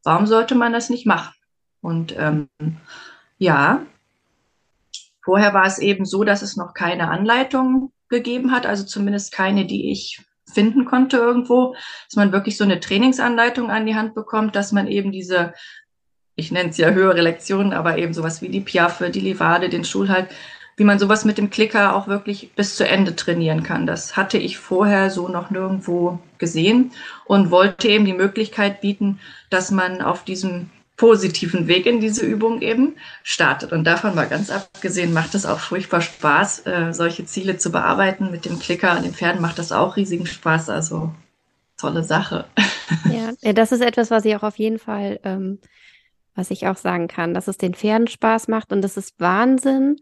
Warum 0.02 0.26
sollte 0.26 0.54
man 0.54 0.72
das 0.72 0.90
nicht 0.90 1.06
machen? 1.06 1.32
Und 1.80 2.14
ähm, 2.16 2.48
ja, 3.38 3.86
vorher 5.24 5.54
war 5.54 5.66
es 5.66 5.78
eben 5.78 6.04
so, 6.04 6.24
dass 6.24 6.42
es 6.42 6.56
noch 6.56 6.74
keine 6.74 7.10
Anleitung 7.10 7.92
gegeben 8.08 8.50
hat, 8.52 8.66
also 8.66 8.84
zumindest 8.84 9.32
keine, 9.32 9.66
die 9.66 9.90
ich 9.90 10.24
finden 10.52 10.84
konnte 10.84 11.16
irgendwo, 11.16 11.74
dass 12.06 12.16
man 12.16 12.32
wirklich 12.32 12.56
so 12.56 12.64
eine 12.64 12.80
Trainingsanleitung 12.80 13.70
an 13.70 13.86
die 13.86 13.94
Hand 13.94 14.14
bekommt, 14.14 14.56
dass 14.56 14.72
man 14.72 14.86
eben 14.86 15.12
diese, 15.12 15.54
ich 16.36 16.52
nenne 16.52 16.70
es 16.70 16.76
ja 16.76 16.90
höhere 16.90 17.20
Lektionen, 17.20 17.72
aber 17.72 17.98
eben 17.98 18.14
sowas 18.14 18.42
wie 18.42 18.48
die 18.48 18.60
Piaffe, 18.60 19.10
die 19.10 19.20
Livade, 19.20 19.68
den 19.68 19.84
Schulhalt, 19.84 20.28
wie 20.76 20.84
man 20.84 20.98
sowas 20.98 21.24
mit 21.24 21.38
dem 21.38 21.50
Klicker 21.50 21.94
auch 21.94 22.08
wirklich 22.08 22.52
bis 22.54 22.76
zu 22.76 22.86
Ende 22.86 23.14
trainieren 23.14 23.62
kann. 23.62 23.86
Das 23.86 24.16
hatte 24.16 24.38
ich 24.38 24.58
vorher 24.58 25.10
so 25.10 25.28
noch 25.28 25.50
nirgendwo 25.50 26.18
gesehen 26.38 26.92
und 27.24 27.50
wollte 27.50 27.88
eben 27.88 28.04
die 28.04 28.14
Möglichkeit 28.14 28.80
bieten, 28.80 29.20
dass 29.50 29.70
man 29.70 30.00
auf 30.00 30.24
diesem 30.24 30.70
positiven 30.96 31.66
Weg 31.66 31.86
in 31.86 32.00
diese 32.00 32.24
Übung 32.24 32.60
eben 32.60 32.96
startet. 33.22 33.72
Und 33.72 33.84
davon 33.84 34.14
mal 34.14 34.28
ganz 34.28 34.50
abgesehen, 34.50 35.12
macht 35.12 35.34
es 35.34 35.46
auch 35.46 35.58
furchtbar 35.58 36.00
Spaß, 36.00 36.66
äh, 36.66 36.92
solche 36.92 37.24
Ziele 37.24 37.56
zu 37.56 37.72
bearbeiten. 37.72 38.30
Mit 38.30 38.44
dem 38.44 38.58
Klicker 38.58 38.92
an 38.92 39.02
den 39.02 39.14
Pferden 39.14 39.40
macht 39.40 39.58
das 39.58 39.72
auch 39.72 39.96
riesigen 39.96 40.26
Spaß. 40.26 40.68
Also 40.68 41.12
tolle 41.82 42.04
Sache. 42.04 42.46
Ja, 43.10 43.52
das 43.52 43.72
ist 43.72 43.80
etwas, 43.80 44.10
was 44.10 44.24
ich 44.24 44.36
auch 44.36 44.42
auf 44.42 44.56
jeden 44.56 44.78
Fall, 44.78 45.18
ähm, 45.24 45.58
was 46.34 46.50
ich 46.50 46.66
auch 46.68 46.76
sagen 46.76 47.08
kann, 47.08 47.34
dass 47.34 47.48
es 47.48 47.58
den 47.58 47.74
Pferden 47.74 48.06
Spaß 48.06 48.48
macht 48.48 48.72
und 48.72 48.82
das 48.82 48.96
ist 48.96 49.18
Wahnsinn, 49.18 49.96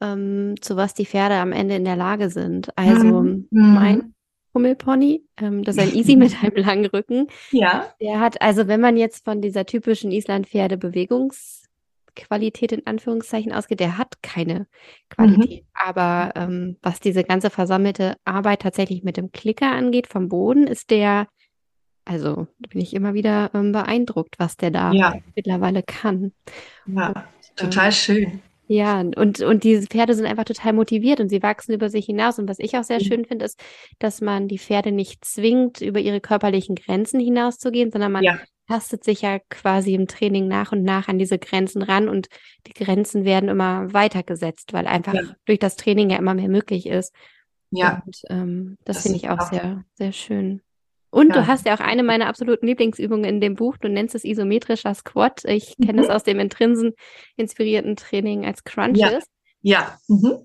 ähm, 0.00 0.54
zu 0.60 0.76
was 0.76 0.94
die 0.94 1.06
Pferde 1.06 1.34
am 1.36 1.52
Ende 1.52 1.76
in 1.76 1.84
der 1.84 1.96
Lage 1.96 2.30
sind. 2.30 2.76
Also 2.76 3.22
mhm. 3.22 3.46
mein 3.50 4.14
Hummelpony, 4.54 5.24
ähm, 5.40 5.62
das 5.64 5.76
ist 5.76 5.82
ein 5.82 5.94
Easy 5.94 6.16
mit 6.16 6.42
einem 6.42 6.56
langen 6.56 6.86
Rücken. 6.86 7.28
Ja. 7.50 7.92
Der 8.00 8.20
hat, 8.20 8.40
also 8.42 8.68
wenn 8.68 8.80
man 8.80 8.96
jetzt 8.96 9.24
von 9.24 9.40
dieser 9.40 9.66
typischen 9.66 10.10
Islandpferde 10.10 10.76
Bewegungsqualität 10.76 12.72
in 12.72 12.86
Anführungszeichen 12.86 13.52
ausgeht, 13.52 13.80
der 13.80 13.98
hat 13.98 14.22
keine 14.22 14.66
Qualität. 15.10 15.62
Mhm. 15.62 15.68
Aber 15.74 16.32
ähm, 16.36 16.76
was 16.82 17.00
diese 17.00 17.24
ganze 17.24 17.50
versammelte 17.50 18.16
Arbeit 18.24 18.62
tatsächlich 18.62 19.02
mit 19.02 19.16
dem 19.16 19.32
Klicker 19.32 19.70
angeht 19.70 20.06
vom 20.06 20.28
Boden, 20.28 20.66
ist 20.66 20.90
der, 20.90 21.28
also 22.04 22.46
bin 22.70 22.80
ich 22.80 22.94
immer 22.94 23.14
wieder 23.14 23.50
ähm, 23.54 23.72
beeindruckt, 23.72 24.38
was 24.38 24.56
der 24.56 24.70
da 24.70 24.92
ja. 24.92 25.14
mittlerweile 25.36 25.82
kann. 25.82 26.32
Ja, 26.86 27.08
und, 27.08 27.56
total 27.56 27.86
ähm, 27.86 27.92
schön. 27.92 28.42
Ja, 28.70 29.00
und, 29.00 29.40
und 29.40 29.64
diese 29.64 29.86
Pferde 29.86 30.14
sind 30.14 30.26
einfach 30.26 30.44
total 30.44 30.74
motiviert 30.74 31.20
und 31.20 31.30
sie 31.30 31.42
wachsen 31.42 31.72
über 31.72 31.88
sich 31.88 32.04
hinaus. 32.04 32.38
Und 32.38 32.50
was 32.50 32.58
ich 32.58 32.76
auch 32.76 32.84
sehr 32.84 33.00
mhm. 33.00 33.04
schön 33.04 33.24
finde, 33.24 33.46
ist, 33.46 33.58
dass 33.98 34.20
man 34.20 34.46
die 34.46 34.58
Pferde 34.58 34.92
nicht 34.92 35.24
zwingt, 35.24 35.80
über 35.80 36.00
ihre 36.00 36.20
körperlichen 36.20 36.74
Grenzen 36.74 37.18
hinauszugehen, 37.18 37.90
sondern 37.90 38.12
man 38.12 38.24
ja. 38.24 38.38
tastet 38.68 39.04
sich 39.04 39.22
ja 39.22 39.38
quasi 39.48 39.94
im 39.94 40.06
Training 40.06 40.48
nach 40.48 40.70
und 40.72 40.82
nach 40.82 41.08
an 41.08 41.18
diese 41.18 41.38
Grenzen 41.38 41.80
ran 41.80 42.10
und 42.10 42.28
die 42.66 42.74
Grenzen 42.74 43.24
werden 43.24 43.48
immer 43.48 43.90
weiter 43.94 44.22
gesetzt, 44.22 44.74
weil 44.74 44.86
einfach 44.86 45.14
ja. 45.14 45.22
durch 45.46 45.58
das 45.58 45.76
Training 45.76 46.10
ja 46.10 46.18
immer 46.18 46.34
mehr 46.34 46.50
möglich 46.50 46.86
ist. 46.86 47.14
Ja. 47.70 48.02
Und 48.04 48.20
ähm, 48.28 48.76
das, 48.84 48.96
das 48.96 49.02
finde 49.04 49.16
ich 49.16 49.30
auch, 49.30 49.38
auch 49.38 49.50
sehr, 49.50 49.82
sehr 49.94 50.12
schön. 50.12 50.60
Und 51.10 51.28
ja. 51.28 51.34
du 51.36 51.46
hast 51.46 51.66
ja 51.66 51.74
auch 51.74 51.80
eine 51.80 52.02
meiner 52.02 52.26
absoluten 52.26 52.66
Lieblingsübungen 52.66 53.24
in 53.24 53.40
dem 53.40 53.54
Buch. 53.54 53.76
Du 53.78 53.88
nennst 53.88 54.14
es 54.14 54.24
isometrischer 54.24 54.94
Squat. 54.94 55.44
Ich 55.44 55.78
mhm. 55.78 55.86
kenne 55.86 56.02
es 56.02 56.10
aus 56.10 56.22
dem 56.22 56.38
Intrinsen 56.38 56.94
inspirierten 57.36 57.96
Training 57.96 58.44
als 58.44 58.64
Crunches. 58.64 59.24
Ja. 59.62 59.80
ja. 59.80 59.98
Mhm. 60.08 60.38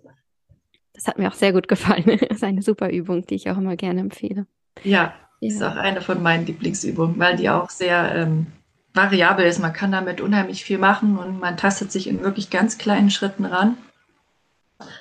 Das 0.93 1.07
hat 1.07 1.17
mir 1.17 1.27
auch 1.27 1.33
sehr 1.33 1.53
gut 1.53 1.67
gefallen. 1.67 2.03
Das 2.29 2.37
ist 2.37 2.43
eine 2.43 2.61
super 2.61 2.89
Übung, 2.91 3.25
die 3.25 3.35
ich 3.35 3.49
auch 3.49 3.57
immer 3.57 3.75
gerne 3.75 4.01
empfehle. 4.01 4.45
Ja, 4.83 5.13
ja. 5.39 5.49
ist 5.49 5.61
auch 5.61 5.75
eine 5.75 6.01
von 6.01 6.21
meinen 6.21 6.45
Lieblingsübungen, 6.45 7.19
weil 7.19 7.35
die 7.35 7.49
auch 7.49 7.69
sehr 7.69 8.15
ähm, 8.15 8.47
variabel 8.93 9.45
ist. 9.45 9.59
Man 9.59 9.73
kann 9.73 9.91
damit 9.91 10.21
unheimlich 10.21 10.63
viel 10.63 10.77
machen 10.77 11.17
und 11.17 11.39
man 11.39 11.57
tastet 11.57 11.91
sich 11.91 12.07
in 12.07 12.21
wirklich 12.21 12.49
ganz 12.49 12.77
kleinen 12.77 13.09
Schritten 13.09 13.45
ran. 13.45 13.77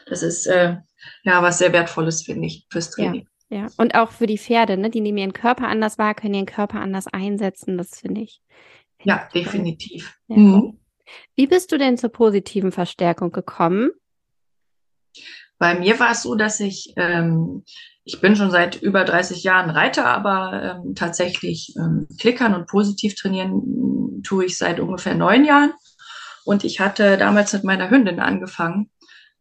Das 0.06 0.22
ist 0.22 0.46
äh, 0.46 0.76
ja 1.22 1.42
was 1.42 1.58
sehr 1.58 1.72
Wertvolles, 1.72 2.22
finde 2.22 2.46
ich, 2.46 2.66
fürs 2.70 2.90
Training. 2.90 3.28
Ja, 3.52 3.66
und 3.76 3.94
auch 3.94 4.12
für 4.12 4.26
die 4.26 4.38
Pferde, 4.38 4.78
ne? 4.78 4.88
Die 4.88 5.02
nehmen 5.02 5.18
ihren 5.18 5.34
Körper 5.34 5.68
anders 5.68 5.98
wahr, 5.98 6.14
können 6.14 6.32
ihren 6.32 6.46
Körper 6.46 6.80
anders 6.80 7.06
einsetzen. 7.06 7.76
Das 7.76 8.00
finde 8.00 8.22
ich. 8.22 8.40
Find 8.96 9.08
ja, 9.10 9.28
ich 9.30 9.42
definitiv. 9.44 10.18
Ja. 10.28 10.38
Mhm. 10.38 10.78
Wie 11.36 11.46
bist 11.46 11.70
du 11.70 11.76
denn 11.76 11.98
zur 11.98 12.08
positiven 12.08 12.72
Verstärkung 12.72 13.30
gekommen? 13.30 13.90
Bei 15.58 15.78
mir 15.78 16.00
war 16.00 16.12
es 16.12 16.22
so, 16.22 16.34
dass 16.34 16.60
ich, 16.60 16.94
ähm, 16.96 17.64
ich 18.04 18.22
bin 18.22 18.36
schon 18.36 18.50
seit 18.50 18.80
über 18.80 19.04
30 19.04 19.42
Jahren 19.42 19.68
Reiter, 19.68 20.06
aber 20.06 20.80
ähm, 20.82 20.94
tatsächlich 20.94 21.74
ähm, 21.76 22.08
klickern 22.18 22.54
und 22.54 22.68
positiv 22.68 23.16
trainieren 23.16 24.22
tue 24.24 24.46
ich 24.46 24.56
seit 24.56 24.80
ungefähr 24.80 25.14
neun 25.14 25.44
Jahren. 25.44 25.74
Und 26.46 26.64
ich 26.64 26.80
hatte 26.80 27.18
damals 27.18 27.52
mit 27.52 27.64
meiner 27.64 27.90
Hündin 27.90 28.18
angefangen. 28.18 28.88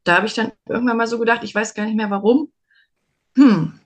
Da 0.03 0.17
habe 0.17 0.27
ich 0.27 0.33
dann 0.33 0.51
irgendwann 0.67 0.97
mal 0.97 1.07
so 1.07 1.17
gedacht, 1.17 1.45
ich 1.45 1.55
weiß 1.55 1.75
gar 1.75 1.85
nicht 1.85 1.95
mehr 1.95 2.09
warum. 2.09 2.51
Hm, 3.37 3.79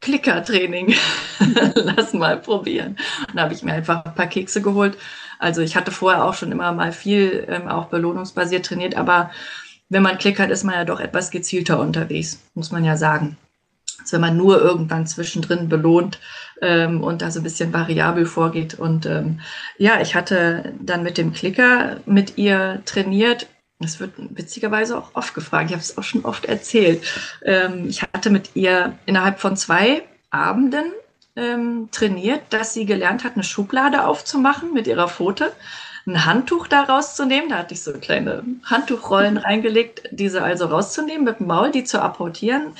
Klickertraining. 0.00 0.94
Lass 1.74 2.12
mal 2.14 2.38
probieren. 2.38 2.96
Und 3.28 3.36
da 3.36 3.42
habe 3.42 3.54
ich 3.54 3.62
mir 3.62 3.74
einfach 3.74 4.04
ein 4.04 4.14
paar 4.14 4.26
Kekse 4.26 4.62
geholt. 4.62 4.96
Also 5.38 5.62
ich 5.62 5.76
hatte 5.76 5.90
vorher 5.90 6.24
auch 6.24 6.34
schon 6.34 6.52
immer 6.52 6.72
mal 6.72 6.92
viel 6.92 7.46
ähm, 7.48 7.68
auch 7.68 7.86
belohnungsbasiert 7.86 8.66
trainiert, 8.66 8.94
aber 8.94 9.30
wenn 9.88 10.02
man 10.02 10.18
klickert, 10.18 10.50
ist 10.50 10.64
man 10.64 10.76
ja 10.76 10.84
doch 10.84 11.00
etwas 11.00 11.30
gezielter 11.30 11.80
unterwegs, 11.80 12.40
muss 12.54 12.70
man 12.70 12.84
ja 12.84 12.96
sagen. 12.96 13.36
Als 13.98 14.12
wenn 14.12 14.20
man 14.20 14.36
nur 14.36 14.60
irgendwann 14.60 15.06
zwischendrin 15.06 15.68
belohnt 15.68 16.20
ähm, 16.62 17.02
und 17.02 17.22
da 17.22 17.30
so 17.30 17.40
ein 17.40 17.42
bisschen 17.42 17.72
variabel 17.72 18.24
vorgeht. 18.24 18.74
Und 18.74 19.04
ähm, 19.04 19.40
ja, 19.78 20.00
ich 20.00 20.14
hatte 20.14 20.72
dann 20.80 21.02
mit 21.02 21.18
dem 21.18 21.32
Klicker 21.32 21.98
mit 22.06 22.38
ihr 22.38 22.82
trainiert 22.86 23.46
das 23.80 23.98
wird 23.98 24.12
witzigerweise 24.16 24.96
auch 24.96 25.10
oft 25.14 25.34
gefragt. 25.34 25.70
Ich 25.70 25.72
habe 25.72 25.82
es 25.82 25.96
auch 25.96 26.02
schon 26.02 26.24
oft 26.24 26.44
erzählt. 26.44 27.02
Ähm, 27.44 27.88
ich 27.88 28.02
hatte 28.02 28.30
mit 28.30 28.54
ihr 28.54 28.98
innerhalb 29.06 29.40
von 29.40 29.56
zwei 29.56 30.02
Abenden 30.30 30.92
ähm, 31.34 31.88
trainiert, 31.90 32.42
dass 32.50 32.74
sie 32.74 32.84
gelernt 32.84 33.24
hat, 33.24 33.34
eine 33.34 33.44
Schublade 33.44 34.06
aufzumachen 34.06 34.74
mit 34.74 34.86
ihrer 34.86 35.08
Pfote, 35.08 35.52
ein 36.06 36.26
Handtuch 36.26 36.66
da 36.66 36.82
rauszunehmen. 36.82 37.48
Da 37.48 37.58
hatte 37.58 37.74
ich 37.74 37.82
so 37.82 37.92
kleine 37.92 38.44
Handtuchrollen 38.64 39.36
reingelegt, 39.38 40.02
diese 40.10 40.42
also 40.42 40.66
rauszunehmen 40.66 41.24
mit 41.24 41.40
dem 41.40 41.46
Maul, 41.46 41.70
die 41.70 41.84
zu 41.84 42.02
apportieren, 42.02 42.74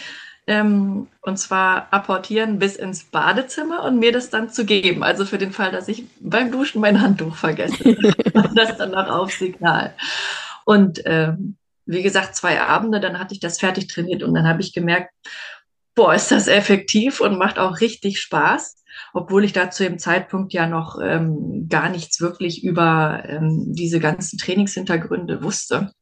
ähm, 0.46 1.06
und 1.22 1.38
zwar 1.38 1.86
apportieren 1.92 2.58
bis 2.58 2.76
ins 2.76 3.04
Badezimmer 3.04 3.84
und 3.84 3.98
mir 3.98 4.10
das 4.10 4.30
dann 4.30 4.50
zu 4.50 4.64
geben. 4.64 5.02
Also 5.02 5.24
für 5.24 5.38
den 5.38 5.52
Fall, 5.52 5.70
dass 5.70 5.88
ich 5.88 6.04
beim 6.18 6.50
Duschen 6.50 6.80
mein 6.80 7.00
Handtuch 7.00 7.36
vergesse. 7.36 7.96
das 8.54 8.76
dann 8.76 8.90
noch 8.90 9.08
auf 9.08 9.32
Signal. 9.32 9.94
Und 10.64 11.02
ähm, 11.04 11.56
wie 11.86 12.02
gesagt, 12.02 12.36
zwei 12.36 12.60
Abende, 12.60 13.00
dann 13.00 13.18
hatte 13.18 13.34
ich 13.34 13.40
das 13.40 13.58
fertig 13.58 13.88
trainiert 13.88 14.22
und 14.22 14.34
dann 14.34 14.46
habe 14.46 14.60
ich 14.60 14.72
gemerkt, 14.72 15.12
boah, 15.94 16.14
ist 16.14 16.30
das 16.30 16.46
effektiv 16.46 17.20
und 17.20 17.38
macht 17.38 17.58
auch 17.58 17.80
richtig 17.80 18.20
Spaß 18.20 18.80
obwohl 19.12 19.44
ich 19.44 19.52
da 19.52 19.70
zu 19.70 19.84
dem 19.84 19.98
Zeitpunkt 19.98 20.52
ja 20.52 20.66
noch 20.66 20.98
ähm, 21.02 21.66
gar 21.68 21.88
nichts 21.88 22.20
wirklich 22.20 22.64
über 22.64 23.22
ähm, 23.26 23.72
diese 23.72 24.00
ganzen 24.00 24.38
Trainingshintergründe 24.38 25.42
wusste. 25.42 25.92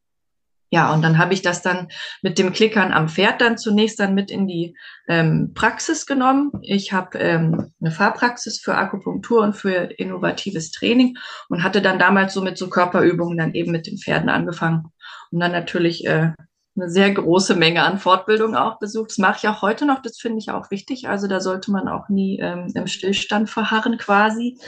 Ja, 0.71 0.93
und 0.93 1.01
dann 1.01 1.17
habe 1.17 1.33
ich 1.33 1.41
das 1.41 1.63
dann 1.63 1.87
mit 2.21 2.37
dem 2.37 2.53
Klickern 2.53 2.91
am 2.91 3.09
Pferd 3.09 3.41
dann 3.41 3.57
zunächst 3.57 3.99
dann 3.99 4.13
mit 4.13 4.29
in 4.29 4.47
die 4.47 4.75
ähm, 5.07 5.51
Praxis 5.55 6.05
genommen. 6.05 6.51
Ich 6.61 6.93
habe 6.93 7.17
ähm, 7.17 7.71
eine 7.81 7.91
Fahrpraxis 7.91 8.59
für 8.59 8.75
Akupunktur 8.75 9.41
und 9.41 9.55
für 9.55 9.75
innovatives 9.97 10.71
Training 10.71 11.17
und 11.49 11.63
hatte 11.63 11.81
dann 11.81 11.97
damals 11.97 12.33
so 12.33 12.41
mit 12.41 12.57
so 12.57 12.69
Körperübungen 12.69 13.37
dann 13.37 13.55
eben 13.55 13.71
mit 13.71 13.87
den 13.87 13.97
Pferden 13.97 14.29
angefangen. 14.29 14.91
Und 15.31 15.39
dann 15.39 15.51
natürlich 15.51 16.05
äh, 16.05 16.33
eine 16.75 16.89
sehr 16.89 17.11
große 17.11 17.55
Menge 17.55 17.83
an 17.83 17.97
Fortbildung 17.97 18.55
auch 18.55 18.79
besucht. 18.79 19.09
Das 19.09 19.17
mache 19.17 19.37
ich 19.41 19.47
auch 19.47 19.61
heute 19.63 19.85
noch, 19.85 20.01
das 20.01 20.19
finde 20.19 20.37
ich 20.37 20.51
auch 20.51 20.69
wichtig. 20.71 21.09
Also 21.09 21.27
da 21.27 21.39
sollte 21.41 21.71
man 21.71 21.87
auch 21.87 22.09
nie 22.09 22.39
ähm, 22.39 22.71
im 22.75 22.87
Stillstand 22.87 23.49
verharren 23.49 23.97
quasi, 23.97 24.59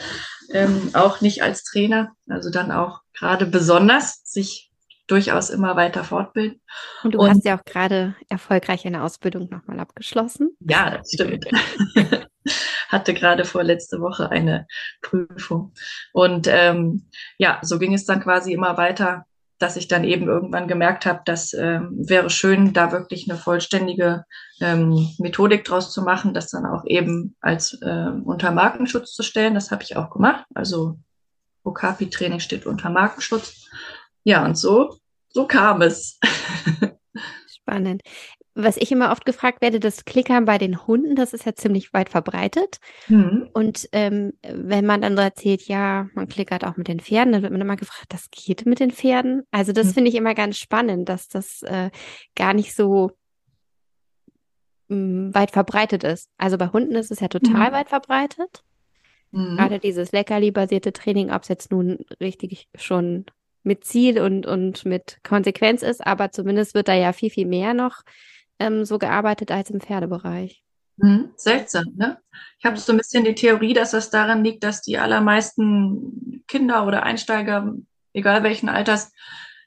ähm, 0.51 0.89
auch 0.93 1.21
nicht 1.21 1.43
als 1.43 1.63
Trainer. 1.63 2.11
Also 2.27 2.49
dann 2.49 2.71
auch 2.71 3.01
gerade 3.13 3.45
besonders 3.45 4.21
sich 4.23 4.70
durchaus 5.11 5.49
immer 5.49 5.75
weiter 5.75 6.03
fortbilden. 6.03 6.61
Und 7.03 7.13
du 7.13 7.19
Und, 7.19 7.29
hast 7.29 7.45
ja 7.45 7.59
auch 7.59 7.65
gerade 7.65 8.15
erfolgreich 8.29 8.85
eine 8.85 9.03
Ausbildung 9.03 9.49
nochmal 9.49 9.79
abgeschlossen. 9.79 10.55
Ja, 10.61 10.97
das 10.97 11.11
stimmt. 11.11 11.45
Hatte 12.89 13.13
gerade 13.13 13.45
vor 13.45 13.63
letzte 13.63 13.99
Woche 14.01 14.29
eine 14.29 14.67
Prüfung. 15.01 15.73
Und 16.13 16.47
ähm, 16.49 17.07
ja, 17.37 17.59
so 17.61 17.77
ging 17.77 17.93
es 17.93 18.05
dann 18.05 18.21
quasi 18.21 18.53
immer 18.53 18.77
weiter 18.77 19.25
dass 19.61 19.75
ich 19.75 19.87
dann 19.87 20.03
eben 20.03 20.27
irgendwann 20.27 20.67
gemerkt 20.67 21.05
habe, 21.05 21.21
das 21.23 21.53
ähm, 21.53 21.91
wäre 21.93 22.31
schön, 22.31 22.73
da 22.73 22.91
wirklich 22.91 23.29
eine 23.29 23.37
vollständige 23.37 24.25
ähm, 24.59 25.09
Methodik 25.19 25.63
draus 25.65 25.93
zu 25.93 26.01
machen, 26.01 26.33
das 26.33 26.49
dann 26.49 26.65
auch 26.65 26.83
eben 26.85 27.35
als 27.41 27.79
äh, 27.81 28.09
unter 28.23 28.51
Markenschutz 28.51 29.13
zu 29.13 29.21
stellen. 29.21 29.53
Das 29.53 29.69
habe 29.69 29.83
ich 29.83 29.95
auch 29.95 30.09
gemacht. 30.09 30.45
Also 30.55 30.97
Okapi-Training 31.63 32.39
steht 32.39 32.65
unter 32.65 32.89
Markenschutz. 32.89 33.67
Ja, 34.23 34.43
und 34.45 34.57
so, 34.57 34.97
so 35.33 35.47
kam 35.47 35.81
es. 35.81 36.19
Spannend 37.47 38.01
was 38.53 38.77
ich 38.77 38.91
immer 38.91 39.11
oft 39.11 39.25
gefragt 39.25 39.61
werde, 39.61 39.79
das 39.79 40.03
Klickern 40.03 40.45
bei 40.45 40.57
den 40.57 40.85
Hunden, 40.85 41.15
das 41.15 41.33
ist 41.33 41.45
ja 41.45 41.55
ziemlich 41.55 41.93
weit 41.93 42.09
verbreitet. 42.09 42.77
Mhm. 43.07 43.49
Und 43.53 43.87
ähm, 43.93 44.33
wenn 44.43 44.85
man 44.85 45.01
dann 45.01 45.15
so 45.15 45.21
erzählt, 45.21 45.67
ja, 45.67 46.07
man 46.13 46.27
klickert 46.27 46.65
auch 46.65 46.75
mit 46.75 46.87
den 46.87 46.99
Pferden, 46.99 47.31
dann 47.31 47.43
wird 47.43 47.51
man 47.51 47.61
immer 47.61 47.77
gefragt, 47.77 48.07
das 48.09 48.29
geht 48.29 48.65
mit 48.65 48.79
den 48.79 48.91
Pferden. 48.91 49.43
Also 49.51 49.71
das 49.71 49.87
mhm. 49.87 49.93
finde 49.93 50.09
ich 50.09 50.15
immer 50.15 50.35
ganz 50.35 50.57
spannend, 50.57 51.07
dass 51.07 51.29
das 51.29 51.61
äh, 51.63 51.91
gar 52.35 52.53
nicht 52.53 52.75
so 52.75 53.11
mh, 54.89 54.97
mm, 54.97 55.33
weit 55.33 55.51
verbreitet 55.51 56.03
ist. 56.03 56.29
Also 56.37 56.57
bei 56.57 56.67
Hunden 56.67 56.95
ist 56.95 57.11
es 57.11 57.21
ja 57.21 57.29
total 57.29 57.69
mhm. 57.69 57.73
weit 57.73 57.89
verbreitet. 57.89 58.63
Mhm. 59.31 59.55
Gerade 59.55 59.79
dieses 59.79 60.11
Leckerli-basierte 60.11 60.91
Training, 60.91 61.31
ob 61.31 61.43
es 61.43 61.47
jetzt 61.47 61.71
nun 61.71 61.99
richtig 62.19 62.67
schon 62.75 63.25
mit 63.63 63.83
Ziel 63.85 64.19
und, 64.19 64.45
und 64.45 64.85
mit 64.85 65.19
Konsequenz 65.23 65.81
ist, 65.81 66.05
aber 66.05 66.31
zumindest 66.31 66.73
wird 66.73 66.87
da 66.87 66.93
ja 66.93 67.13
viel, 67.13 67.29
viel 67.29 67.45
mehr 67.45 67.73
noch 67.73 68.01
ähm, 68.59 68.85
so 68.85 68.97
gearbeitet 68.97 69.51
als 69.51 69.69
im 69.69 69.81
Pferdebereich. 69.81 70.63
Hm, 70.99 71.31
seltsam, 71.35 71.85
ne? 71.95 72.19
Ich 72.59 72.65
habe 72.65 72.77
so 72.77 72.91
ein 72.91 72.97
bisschen 72.97 73.23
die 73.23 73.35
Theorie, 73.35 73.73
dass 73.73 73.91
das 73.91 74.09
daran 74.09 74.43
liegt, 74.43 74.63
dass 74.63 74.81
die 74.81 74.97
allermeisten 74.97 76.43
Kinder 76.47 76.85
oder 76.85 77.03
Einsteiger, 77.03 77.73
egal 78.13 78.43
welchen 78.43 78.69
Alters, 78.69 79.11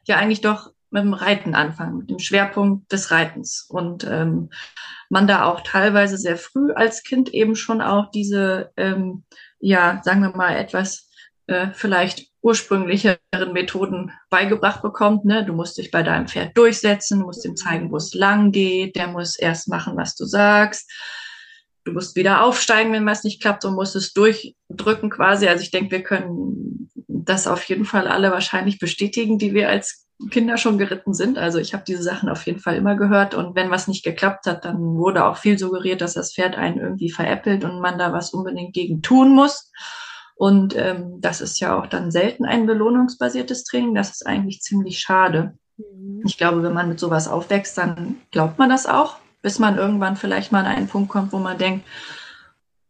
ja 0.04 0.16
eigentlich 0.16 0.42
doch 0.42 0.72
mit 0.90 1.02
dem 1.02 1.14
Reiten 1.14 1.56
anfangen, 1.56 1.98
mit 1.98 2.10
dem 2.10 2.20
Schwerpunkt 2.20 2.92
des 2.92 3.10
Reitens. 3.10 3.66
Und 3.68 4.04
ähm, 4.04 4.50
man 5.10 5.26
da 5.26 5.44
auch 5.44 5.62
teilweise 5.62 6.16
sehr 6.18 6.36
früh 6.36 6.72
als 6.72 7.02
Kind 7.02 7.34
eben 7.34 7.56
schon 7.56 7.80
auch 7.80 8.12
diese, 8.12 8.70
ähm, 8.76 9.24
ja, 9.58 10.00
sagen 10.04 10.20
wir 10.20 10.36
mal, 10.36 10.56
etwas 10.56 11.10
äh, 11.46 11.68
vielleicht 11.72 12.28
ursprünglicheren 12.42 13.18
Methoden 13.52 14.12
beigebracht 14.30 14.82
bekommt. 14.82 15.24
Ne? 15.24 15.44
Du 15.44 15.52
musst 15.52 15.78
dich 15.78 15.90
bei 15.90 16.02
deinem 16.02 16.28
Pferd 16.28 16.56
durchsetzen, 16.56 17.20
du 17.20 17.26
musst 17.26 17.44
ihm 17.44 17.56
zeigen, 17.56 17.90
wo 17.90 17.96
es 17.96 18.14
lang 18.14 18.52
geht, 18.52 18.96
der 18.96 19.08
muss 19.08 19.36
erst 19.36 19.68
machen, 19.68 19.96
was 19.96 20.14
du 20.14 20.24
sagst. 20.24 20.90
Du 21.84 21.92
musst 21.92 22.16
wieder 22.16 22.42
aufsteigen, 22.42 22.92
wenn 22.92 23.06
was 23.06 23.24
nicht 23.24 23.42
klappt 23.42 23.64
und 23.64 23.74
musst 23.74 23.96
es 23.96 24.12
durchdrücken 24.12 25.10
quasi. 25.10 25.46
Also 25.48 25.62
ich 25.62 25.70
denke, 25.70 25.90
wir 25.90 26.02
können 26.02 26.90
das 27.24 27.46
auf 27.46 27.64
jeden 27.64 27.84
Fall 27.84 28.08
alle 28.08 28.30
wahrscheinlich 28.30 28.78
bestätigen, 28.78 29.38
die 29.38 29.54
wir 29.54 29.68
als 29.68 30.06
Kinder 30.30 30.56
schon 30.56 30.78
geritten 30.78 31.12
sind. 31.12 31.38
Also 31.38 31.58
ich 31.58 31.74
habe 31.74 31.84
diese 31.86 32.02
Sachen 32.02 32.28
auf 32.28 32.46
jeden 32.46 32.60
Fall 32.60 32.76
immer 32.76 32.96
gehört. 32.96 33.34
Und 33.34 33.54
wenn 33.54 33.70
was 33.70 33.88
nicht 33.88 34.04
geklappt 34.04 34.46
hat, 34.46 34.64
dann 34.64 34.78
wurde 34.78 35.24
auch 35.24 35.36
viel 35.36 35.58
suggeriert, 35.58 36.00
dass 36.00 36.14
das 36.14 36.32
Pferd 36.32 36.56
einen 36.56 36.78
irgendwie 36.78 37.10
veräppelt 37.10 37.64
und 37.64 37.80
man 37.80 37.98
da 37.98 38.12
was 38.12 38.32
unbedingt 38.32 38.74
gegen 38.74 39.02
tun 39.02 39.34
muss. 39.34 39.70
Und 40.34 40.76
ähm, 40.76 41.20
das 41.20 41.40
ist 41.40 41.60
ja 41.60 41.78
auch 41.78 41.86
dann 41.86 42.10
selten 42.10 42.44
ein 42.44 42.66
belohnungsbasiertes 42.66 43.64
Training. 43.64 43.94
Das 43.94 44.10
ist 44.10 44.26
eigentlich 44.26 44.60
ziemlich 44.62 44.98
schade. 44.98 45.56
Mhm. 45.76 46.22
Ich 46.26 46.36
glaube, 46.38 46.62
wenn 46.62 46.72
man 46.72 46.88
mit 46.88 46.98
sowas 46.98 47.28
aufwächst, 47.28 47.78
dann 47.78 48.16
glaubt 48.30 48.58
man 48.58 48.68
das 48.68 48.86
auch, 48.86 49.16
bis 49.42 49.58
man 49.58 49.78
irgendwann 49.78 50.16
vielleicht 50.16 50.52
mal 50.52 50.60
an 50.60 50.66
einen 50.66 50.88
Punkt 50.88 51.08
kommt, 51.10 51.32
wo 51.32 51.38
man 51.38 51.58
denkt, 51.58 51.86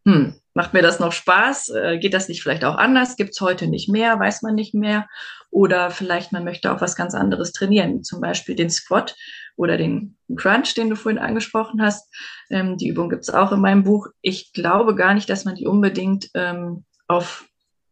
hm, 0.07 0.35
macht 0.55 0.73
mir 0.73 0.83
das 0.83 1.01
noch 1.01 1.13
Spaß? 1.13 1.71
Äh, 1.71 1.99
geht 1.99 2.15
das 2.15 2.29
nicht 2.29 2.43
vielleicht 2.43 2.65
auch 2.65 2.77
anders? 2.77 3.17
Gibt 3.17 3.31
es 3.33 3.41
heute 3.41 3.67
nicht 3.67 3.89
mehr? 3.89 4.19
Weiß 4.19 4.43
man 4.43 4.55
nicht 4.55 4.75
mehr? 4.75 5.09
Oder 5.51 5.91
vielleicht 5.91 6.33
man 6.33 6.45
möchte 6.45 6.73
auch 6.73 6.81
was 6.81 6.97
ganz 6.97 7.15
anderes 7.15 7.53
trainieren, 7.53 8.03
zum 8.03 8.21
Beispiel 8.21 8.55
den 8.55 8.71
Squat 8.71 9.17
oder 9.57 9.77
den 9.77 10.17
Crunch, 10.37 10.75
den 10.75 10.91
du 10.91 10.97
vorhin 10.97 11.21
angesprochen 11.21 11.83
hast. 11.83 12.13
Ähm, 12.51 12.77
die 12.77 12.89
Übung 12.89 13.09
gibt 13.09 13.23
es 13.23 13.31
auch 13.31 13.53
in 13.53 13.61
meinem 13.61 13.85
Buch. 13.85 14.09
Ich 14.21 14.53
glaube 14.53 14.95
gar 14.95 15.15
nicht, 15.15 15.29
dass 15.29 15.45
man 15.45 15.55
die 15.55 15.67
unbedingt 15.67 16.31
ähm, 16.35 16.85
auf 17.07 17.49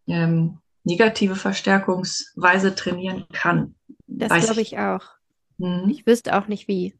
ähm, 0.06 0.58
negative 0.84 1.36
Verstärkungsweise 1.36 2.74
trainieren 2.74 3.26
kann. 3.32 3.74
Das 4.06 4.44
glaube 4.44 4.60
ich 4.60 4.78
auch. 4.78 5.02
Mhm. 5.58 5.88
Ich 5.90 6.06
wüsste 6.06 6.36
auch 6.36 6.48
nicht 6.48 6.68
wie. 6.68 6.94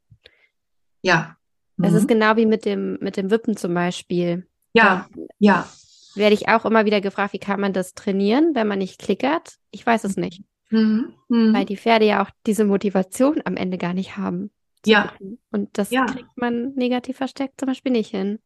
Ja. 1.03 1.37
Mhm. 1.77 1.85
Das 1.85 1.95
ist 1.95 2.09
genau 2.09 2.37
wie 2.37 2.47
mit 2.47 2.65
dem, 2.65 2.99
mit 3.01 3.17
dem 3.17 3.31
Wippen 3.31 3.57
zum 3.57 3.75
Beispiel. 3.75 4.47
Ja, 4.73 5.07
da 5.15 5.23
ja. 5.39 5.69
Werde 6.15 6.35
ich 6.35 6.49
auch 6.49 6.67
immer 6.67 6.85
wieder 6.85 7.01
gefragt, 7.01 7.33
wie 7.33 7.39
kann 7.39 7.61
man 7.61 7.73
das 7.73 7.95
trainieren, 7.95 8.55
wenn 8.55 8.69
man 8.69 8.79
nicht 8.79 9.01
klickert? 9.01 9.57
Ich 9.71 9.85
weiß 9.87 10.05
es 10.05 10.17
nicht. 10.17 10.43
Mhm. 10.71 11.15
Mhm. 11.29 11.55
Weil 11.55 11.65
die 11.65 11.77
Pferde 11.77 12.07
ja 12.07 12.23
auch 12.23 12.31
diese 12.47 12.65
Motivation 12.65 13.41
am 13.45 13.57
Ende 13.57 13.79
gar 13.79 13.95
nicht 13.95 14.17
haben. 14.17 14.51
Ja. 14.85 15.13
Und 15.51 15.79
das 15.79 15.91
ja. 15.91 16.05
kriegt 16.07 16.37
man 16.37 16.75
negativ 16.75 17.17
verstärkt 17.17 17.61
zum 17.61 17.69
Beispiel 17.69 17.93
nicht 17.93 18.11
hin. 18.11 18.41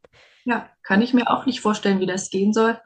Ja, 0.45 0.69
kann 0.83 1.03
ich 1.03 1.13
mir 1.15 1.31
auch 1.31 1.47
nicht 1.47 1.61
vorstellen, 1.61 1.99
wie 2.01 2.07
das 2.07 2.31
gehen 2.31 2.53
soll. 2.53 2.79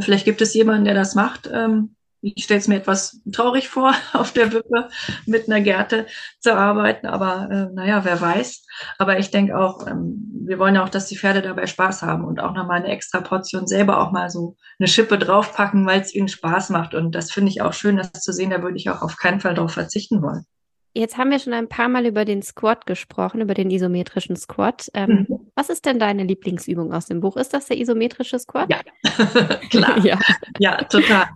Vielleicht 0.00 0.24
gibt 0.24 0.40
es 0.40 0.54
jemanden, 0.54 0.84
der 0.84 0.94
das 0.94 1.14
macht. 1.14 1.48
Ähm, 1.52 1.96
ich 2.22 2.44
stelle 2.44 2.60
es 2.60 2.68
mir 2.68 2.76
etwas 2.76 3.20
traurig 3.32 3.68
vor, 3.68 3.94
auf 4.12 4.32
der 4.32 4.52
Wippe 4.52 4.88
mit 5.26 5.48
einer 5.48 5.60
Gerte 5.60 6.06
zu 6.38 6.54
arbeiten, 6.54 7.06
aber 7.06 7.48
äh, 7.50 7.74
naja, 7.74 8.04
wer 8.04 8.20
weiß. 8.20 8.64
Aber 8.98 9.18
ich 9.18 9.30
denke 9.30 9.58
auch, 9.58 9.86
ähm, 9.86 10.26
wir 10.44 10.58
wollen 10.58 10.74
ja 10.74 10.84
auch, 10.84 10.88
dass 10.88 11.06
die 11.06 11.16
Pferde 11.16 11.42
dabei 11.42 11.66
Spaß 11.66 12.02
haben 12.02 12.24
und 12.24 12.40
auch 12.40 12.52
nochmal 12.52 12.80
eine 12.80 12.88
extra 12.88 13.20
Portion 13.20 13.66
selber 13.66 14.00
auch 14.00 14.12
mal 14.12 14.30
so 14.30 14.56
eine 14.78 14.88
Schippe 14.88 15.18
draufpacken, 15.18 15.86
weil 15.86 16.00
es 16.00 16.14
ihnen 16.14 16.28
Spaß 16.28 16.70
macht. 16.70 16.94
Und 16.94 17.14
das 17.14 17.30
finde 17.30 17.50
ich 17.50 17.62
auch 17.62 17.72
schön, 17.72 17.96
das 17.96 18.12
zu 18.12 18.32
sehen. 18.32 18.50
Da 18.50 18.62
würde 18.62 18.76
ich 18.76 18.90
auch 18.90 19.02
auf 19.02 19.16
keinen 19.16 19.40
Fall 19.40 19.54
darauf 19.54 19.72
verzichten 19.72 20.22
wollen. 20.22 20.44
Jetzt 20.92 21.16
haben 21.16 21.30
wir 21.30 21.38
schon 21.38 21.52
ein 21.52 21.68
paar 21.68 21.88
Mal 21.88 22.06
über 22.06 22.24
den 22.24 22.42
Squat 22.42 22.86
gesprochen, 22.86 23.40
über 23.40 23.54
den 23.54 23.70
isometrischen 23.70 24.36
Squat. 24.36 24.90
Ähm, 24.94 25.26
mhm. 25.28 25.50
Was 25.54 25.70
ist 25.70 25.86
denn 25.86 25.98
deine 25.98 26.24
Lieblingsübung 26.24 26.92
aus 26.92 27.06
dem 27.06 27.20
Buch? 27.20 27.36
Ist 27.36 27.54
das 27.54 27.66
der 27.66 27.78
isometrische 27.78 28.38
Squat? 28.38 28.70
Ja, 28.70 28.80
klar. 29.70 29.98
ja. 30.04 30.18
ja, 30.58 30.82
total. 30.84 31.26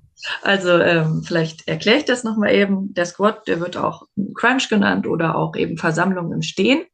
Also 0.42 0.78
ähm, 0.78 1.22
vielleicht 1.24 1.68
erkläre 1.68 1.98
ich 1.98 2.04
das 2.04 2.24
nochmal 2.24 2.54
eben. 2.54 2.94
Der 2.94 3.04
Squat, 3.04 3.46
der 3.46 3.60
wird 3.60 3.76
auch 3.76 4.06
Crunch 4.34 4.68
genannt 4.68 5.06
oder 5.06 5.36
auch 5.36 5.54
eben 5.56 5.76
Versammlung 5.76 6.32
im 6.32 6.42
Stehen. 6.42 6.84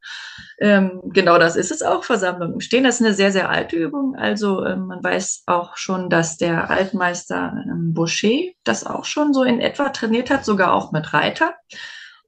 Ähm, 0.59 1.01
genau 1.05 1.39
das 1.39 1.55
ist 1.55 1.71
es 1.71 1.81
auch, 1.81 2.03
Versammlung 2.03 2.53
im 2.53 2.59
Stehen. 2.59 2.83
Das 2.83 2.95
ist 2.99 3.05
eine 3.05 3.15
sehr, 3.15 3.31
sehr 3.31 3.49
alte 3.49 3.75
Übung. 3.75 4.15
Also 4.15 4.65
ähm, 4.65 4.87
man 4.87 5.03
weiß 5.03 5.43
auch 5.47 5.77
schon, 5.77 6.09
dass 6.09 6.37
der 6.37 6.69
Altmeister 6.69 7.53
ähm, 7.67 7.93
Boucher 7.93 8.51
das 8.63 8.85
auch 8.85 9.05
schon 9.05 9.33
so 9.33 9.43
in 9.43 9.59
etwa 9.59 9.89
trainiert 9.89 10.29
hat, 10.29 10.45
sogar 10.45 10.73
auch 10.73 10.91
mit 10.91 11.13
Reiter. 11.13 11.55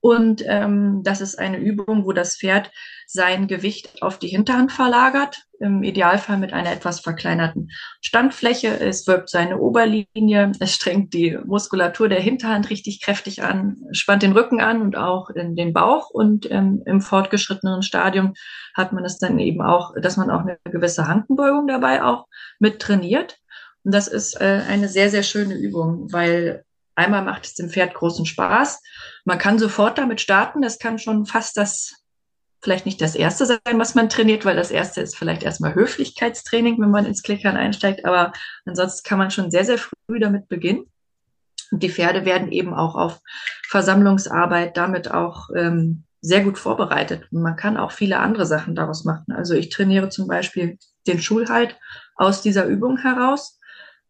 Und 0.05 0.43
ähm, 0.47 0.99
das 1.05 1.21
ist 1.21 1.39
eine 1.39 1.59
Übung, 1.59 2.03
wo 2.03 2.11
das 2.11 2.35
Pferd 2.35 2.71
sein 3.07 3.47
Gewicht 3.47 4.01
auf 4.01 4.19
die 4.19 4.27
Hinterhand 4.27 4.73
verlagert, 4.73 5.43
im 5.61 5.81
Idealfall 5.81 6.37
mit 6.37 6.51
einer 6.51 6.73
etwas 6.73 6.99
verkleinerten 6.99 7.71
Standfläche. 8.01 8.77
Es 8.81 9.07
wirkt 9.07 9.29
seine 9.29 9.59
Oberlinie, 9.59 10.51
es 10.59 10.75
strengt 10.75 11.13
die 11.13 11.37
Muskulatur 11.45 12.09
der 12.09 12.19
Hinterhand 12.19 12.69
richtig 12.69 13.01
kräftig 13.01 13.43
an, 13.43 13.77
spannt 13.93 14.23
den 14.23 14.33
Rücken 14.33 14.59
an 14.59 14.81
und 14.81 14.97
auch 14.97 15.29
in 15.29 15.55
den 15.55 15.71
Bauch. 15.71 16.09
Und 16.09 16.51
ähm, 16.51 16.83
im 16.85 16.99
fortgeschrittenen 16.99 17.81
Stadium 17.81 18.33
hat 18.73 18.91
man 18.91 19.05
es 19.05 19.19
dann 19.19 19.39
eben 19.39 19.61
auch, 19.61 19.93
dass 20.01 20.17
man 20.17 20.29
auch 20.29 20.41
eine 20.41 20.57
gewisse 20.65 21.07
Hankenbeugung 21.07 21.65
dabei 21.65 22.03
auch 22.03 22.27
mit 22.59 22.79
trainiert. 22.79 23.37
Und 23.85 23.93
das 23.93 24.09
ist 24.09 24.35
äh, 24.41 24.63
eine 24.67 24.89
sehr, 24.89 25.09
sehr 25.09 25.23
schöne 25.23 25.55
Übung, 25.55 26.11
weil 26.11 26.65
Einmal 26.95 27.23
macht 27.23 27.45
es 27.45 27.55
dem 27.55 27.69
Pferd 27.69 27.93
großen 27.93 28.25
Spaß. 28.25 28.81
Man 29.25 29.37
kann 29.37 29.59
sofort 29.59 29.97
damit 29.97 30.21
starten. 30.21 30.61
Das 30.61 30.79
kann 30.79 30.99
schon 30.99 31.25
fast 31.25 31.57
das, 31.57 32.03
vielleicht 32.61 32.85
nicht 32.85 33.01
das 33.01 33.15
erste 33.15 33.45
sein, 33.45 33.59
was 33.73 33.95
man 33.95 34.09
trainiert, 34.09 34.45
weil 34.45 34.55
das 34.55 34.71
erste 34.71 35.01
ist 35.01 35.17
vielleicht 35.17 35.43
erstmal 35.43 35.75
Höflichkeitstraining, 35.75 36.79
wenn 36.79 36.91
man 36.91 37.05
ins 37.05 37.23
Klickern 37.23 37.57
einsteigt. 37.57 38.05
Aber 38.05 38.33
ansonsten 38.65 39.07
kann 39.07 39.17
man 39.17 39.31
schon 39.31 39.51
sehr, 39.51 39.65
sehr 39.65 39.77
früh 39.77 40.19
damit 40.19 40.47
beginnen. 40.47 40.85
Und 41.71 41.81
die 41.81 41.89
Pferde 41.89 42.25
werden 42.25 42.51
eben 42.51 42.73
auch 42.73 42.95
auf 42.95 43.19
Versammlungsarbeit 43.67 44.77
damit 44.77 45.09
auch 45.11 45.49
ähm, 45.55 46.03
sehr 46.21 46.43
gut 46.43 46.57
vorbereitet. 46.57 47.27
Und 47.31 47.41
man 47.41 47.57
kann 47.57 47.77
auch 47.77 47.91
viele 47.91 48.19
andere 48.19 48.45
Sachen 48.45 48.75
daraus 48.75 49.03
machen. 49.03 49.33
Also 49.33 49.55
ich 49.55 49.69
trainiere 49.69 50.09
zum 50.09 50.27
Beispiel 50.27 50.77
den 51.05 51.21
Schulhalt 51.21 51.77
aus 52.15 52.41
dieser 52.41 52.65
Übung 52.65 52.97
heraus. 52.97 53.59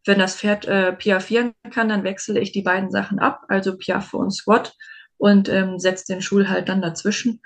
Wenn 0.04 0.18
das 0.18 0.36
Pferd 0.36 0.66
äh, 0.66 0.92
piaffieren 0.92 1.54
kann, 1.70 1.88
dann 1.88 2.04
wechsle 2.04 2.38
ich 2.40 2.52
die 2.52 2.62
beiden 2.62 2.90
Sachen 2.90 3.18
ab, 3.18 3.44
also 3.48 3.76
Piaffe 3.76 4.16
und 4.16 4.30
Squat 4.30 4.74
und 5.16 5.48
ähm, 5.48 5.78
setze 5.78 6.12
den 6.12 6.22
Schul 6.22 6.48
halt 6.48 6.68
dann 6.68 6.82
dazwischen. 6.82 7.40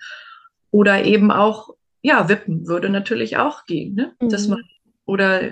Oder 0.71 1.05
eben 1.05 1.31
auch, 1.31 1.71
ja, 2.03 2.29
wippen 2.29 2.67
würde 2.67 2.91
natürlich 2.91 3.37
auch 3.37 3.65
gehen. 3.65 3.95
Ne? 3.95 4.13
Mhm. 4.21 4.29
Dass 4.29 4.49
man, 4.49 4.63
oder 5.07 5.43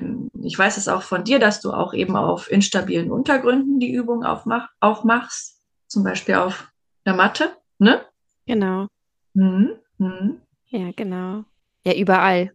ich 0.42 0.58
weiß 0.58 0.76
es 0.76 0.88
auch 0.88 1.02
von 1.02 1.24
dir, 1.24 1.38
dass 1.38 1.60
du 1.60 1.72
auch 1.72 1.94
eben 1.94 2.16
auf 2.16 2.50
instabilen 2.50 3.10
Untergründen 3.10 3.78
die 3.78 3.92
Übung 3.92 4.24
aufmach, 4.24 4.68
auch 4.80 5.04
machst, 5.04 5.62
zum 5.86 6.04
Beispiel 6.04 6.34
auf 6.34 6.70
der 7.06 7.14
Matte. 7.14 7.56
Ne? 7.78 8.02
Genau. 8.46 8.88
Mhm. 9.34 9.76
Mhm. 9.98 10.40
Ja, 10.68 10.90
genau. 10.94 11.44
Ja, 11.86 11.94
überall. 11.96 12.52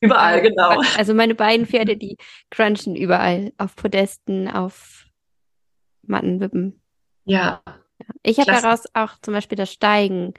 Überall, 0.00 0.40
genau. 0.42 0.80
Also 0.96 1.14
meine 1.14 1.34
beiden 1.34 1.66
Pferde, 1.66 1.96
die 1.96 2.16
crunchen 2.50 2.96
überall. 2.96 3.52
Auf 3.58 3.76
Podesten, 3.76 4.48
auf 4.48 5.06
Mattenwippen. 6.02 6.80
Ja. 7.24 7.62
Ich 8.22 8.38
habe 8.38 8.50
daraus 8.50 8.84
auch 8.94 9.12
zum 9.22 9.34
Beispiel 9.34 9.56
das 9.56 9.72
Steigen 9.72 10.34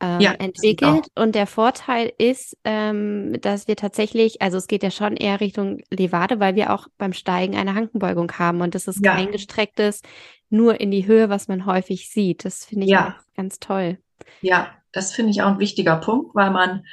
ähm, 0.00 0.20
ja, 0.20 0.32
entwickelt. 0.32 1.08
Und 1.14 1.34
der 1.34 1.46
Vorteil 1.46 2.12
ist, 2.18 2.56
ähm, 2.64 3.40
dass 3.40 3.68
wir 3.68 3.76
tatsächlich, 3.76 4.42
also 4.42 4.58
es 4.58 4.66
geht 4.66 4.82
ja 4.82 4.90
schon 4.90 5.16
eher 5.16 5.40
Richtung 5.40 5.80
Levade, 5.90 6.40
weil 6.40 6.56
wir 6.56 6.72
auch 6.72 6.88
beim 6.98 7.12
Steigen 7.12 7.56
eine 7.56 7.74
Hankenbeugung 7.74 8.32
haben. 8.32 8.60
Und 8.60 8.74
das 8.74 8.88
ist 8.88 9.04
ja. 9.04 9.14
kein 9.14 9.30
gestrecktes, 9.30 10.02
nur 10.48 10.80
in 10.80 10.90
die 10.90 11.06
Höhe, 11.06 11.28
was 11.28 11.48
man 11.48 11.66
häufig 11.66 12.10
sieht. 12.10 12.44
Das 12.44 12.64
finde 12.64 12.86
ich 12.86 12.92
ja. 12.92 13.16
ganz 13.36 13.60
toll. 13.60 13.98
Ja, 14.40 14.74
das 14.92 15.12
finde 15.12 15.30
ich 15.30 15.42
auch 15.42 15.52
ein 15.52 15.58
wichtiger 15.58 15.96
Punkt, 15.96 16.34
weil 16.34 16.50
man 16.50 16.84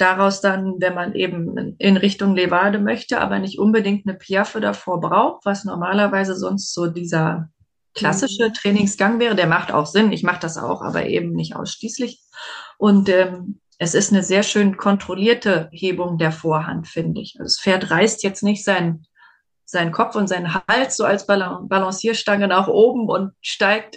daraus 0.00 0.40
dann, 0.40 0.76
wenn 0.78 0.94
man 0.94 1.14
eben 1.14 1.76
in 1.78 1.96
Richtung 1.96 2.34
Levade 2.34 2.78
möchte, 2.78 3.20
aber 3.20 3.38
nicht 3.38 3.58
unbedingt 3.58 4.06
eine 4.06 4.16
Piaffe 4.16 4.60
davor 4.60 5.00
braucht, 5.00 5.44
was 5.44 5.64
normalerweise 5.64 6.36
sonst 6.36 6.72
so 6.72 6.86
dieser 6.86 7.48
klassische 7.94 8.48
mhm. 8.48 8.54
Trainingsgang 8.54 9.20
wäre. 9.20 9.34
Der 9.34 9.46
macht 9.46 9.72
auch 9.72 9.86
Sinn. 9.86 10.12
Ich 10.12 10.22
mache 10.22 10.40
das 10.40 10.58
auch, 10.58 10.82
aber 10.82 11.06
eben 11.06 11.32
nicht 11.32 11.56
ausschließlich. 11.56 12.20
Und 12.78 13.08
ähm, 13.08 13.60
es 13.78 13.94
ist 13.94 14.12
eine 14.12 14.22
sehr 14.22 14.42
schön 14.42 14.76
kontrollierte 14.76 15.68
Hebung 15.72 16.18
der 16.18 16.32
Vorhand, 16.32 16.86
finde 16.86 17.20
ich. 17.20 17.36
Also 17.38 17.44
das 17.44 17.60
Pferd 17.60 17.90
reißt 17.90 18.22
jetzt 18.22 18.42
nicht 18.42 18.64
seinen, 18.64 19.06
seinen 19.64 19.92
Kopf 19.92 20.16
und 20.16 20.28
seinen 20.28 20.54
Hals 20.54 20.96
so 20.96 21.04
als 21.04 21.26
Balancierstange 21.26 22.46
nach 22.46 22.68
oben 22.68 23.08
und 23.08 23.32
steigt 23.40 23.96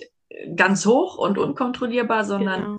ganz 0.56 0.86
hoch 0.86 1.18
und 1.18 1.38
unkontrollierbar, 1.38 2.24
sondern 2.24 2.62
genau. 2.62 2.78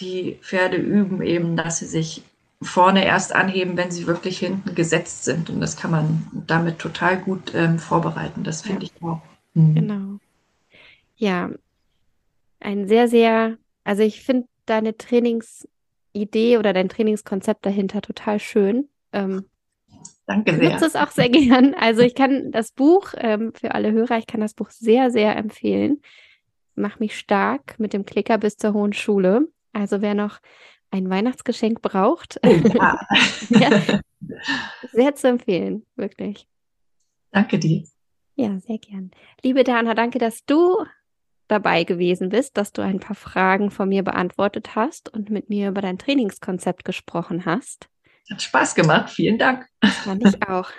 die 0.00 0.38
Pferde 0.42 0.76
üben 0.76 1.22
eben, 1.22 1.56
dass 1.56 1.78
sie 1.78 1.86
sich 1.86 2.22
vorne 2.62 3.04
erst 3.04 3.34
anheben, 3.34 3.76
wenn 3.76 3.90
sie 3.90 4.06
wirklich 4.06 4.38
hinten 4.38 4.74
gesetzt 4.74 5.24
sind. 5.24 5.50
Und 5.50 5.60
das 5.60 5.76
kann 5.76 5.90
man 5.90 6.26
damit 6.46 6.78
total 6.78 7.18
gut 7.18 7.52
ähm, 7.54 7.78
vorbereiten. 7.78 8.44
Das 8.44 8.62
finde 8.62 8.86
ja. 8.86 8.92
ich 8.94 9.02
auch. 9.02 9.20
Mhm. 9.54 9.74
Genau. 9.74 10.18
Ja, 11.16 11.50
ein 12.60 12.86
sehr, 12.86 13.08
sehr, 13.08 13.56
also 13.84 14.02
ich 14.02 14.22
finde 14.22 14.48
deine 14.66 14.96
Trainingsidee 14.96 16.58
oder 16.58 16.72
dein 16.72 16.88
Trainingskonzept 16.88 17.64
dahinter 17.66 18.00
total 18.00 18.38
schön. 18.38 18.88
Ähm, 19.12 19.44
Danke 20.26 20.54
sehr. 20.54 20.62
Ich 20.62 20.72
nutze 20.72 20.86
es 20.86 20.96
auch 20.96 21.10
sehr 21.10 21.28
gern. 21.30 21.74
Also 21.74 22.02
ich 22.02 22.14
kann 22.14 22.50
das 22.52 22.72
Buch 22.72 23.14
ähm, 23.16 23.52
für 23.52 23.74
alle 23.74 23.92
Hörer, 23.92 24.18
ich 24.18 24.26
kann 24.26 24.40
das 24.40 24.54
Buch 24.54 24.70
sehr, 24.70 25.10
sehr 25.10 25.36
empfehlen. 25.36 26.00
Mach 26.74 26.98
mich 27.00 27.18
stark 27.18 27.78
mit 27.78 27.92
dem 27.92 28.06
Klicker 28.06 28.38
bis 28.38 28.56
zur 28.56 28.72
hohen 28.72 28.92
Schule. 28.92 29.48
Also 29.72 30.00
wer 30.00 30.14
noch 30.14 30.40
ein 30.92 31.10
Weihnachtsgeschenk 31.10 31.82
braucht, 31.82 32.38
oh, 32.44 32.48
ja. 32.48 33.00
ja, 33.48 34.00
sehr 34.92 35.14
zu 35.14 35.28
empfehlen, 35.28 35.84
wirklich. 35.96 36.46
Danke 37.32 37.58
dir. 37.58 37.84
Ja, 38.36 38.58
sehr 38.60 38.78
gern. 38.78 39.10
Liebe 39.42 39.64
Dana, 39.64 39.94
danke, 39.94 40.18
dass 40.18 40.44
du 40.44 40.84
dabei 41.48 41.84
gewesen 41.84 42.28
bist, 42.28 42.56
dass 42.56 42.72
du 42.72 42.82
ein 42.82 43.00
paar 43.00 43.16
Fragen 43.16 43.70
von 43.70 43.88
mir 43.88 44.02
beantwortet 44.02 44.76
hast 44.76 45.12
und 45.12 45.30
mit 45.30 45.48
mir 45.48 45.68
über 45.68 45.80
dein 45.80 45.98
Trainingskonzept 45.98 46.84
gesprochen 46.84 47.44
hast. 47.44 47.88
Hat 48.30 48.40
Spaß 48.40 48.74
gemacht. 48.74 49.10
Vielen 49.10 49.38
Dank. 49.38 49.66
Fand 49.82 50.26
ich 50.26 50.48
auch. 50.48 50.70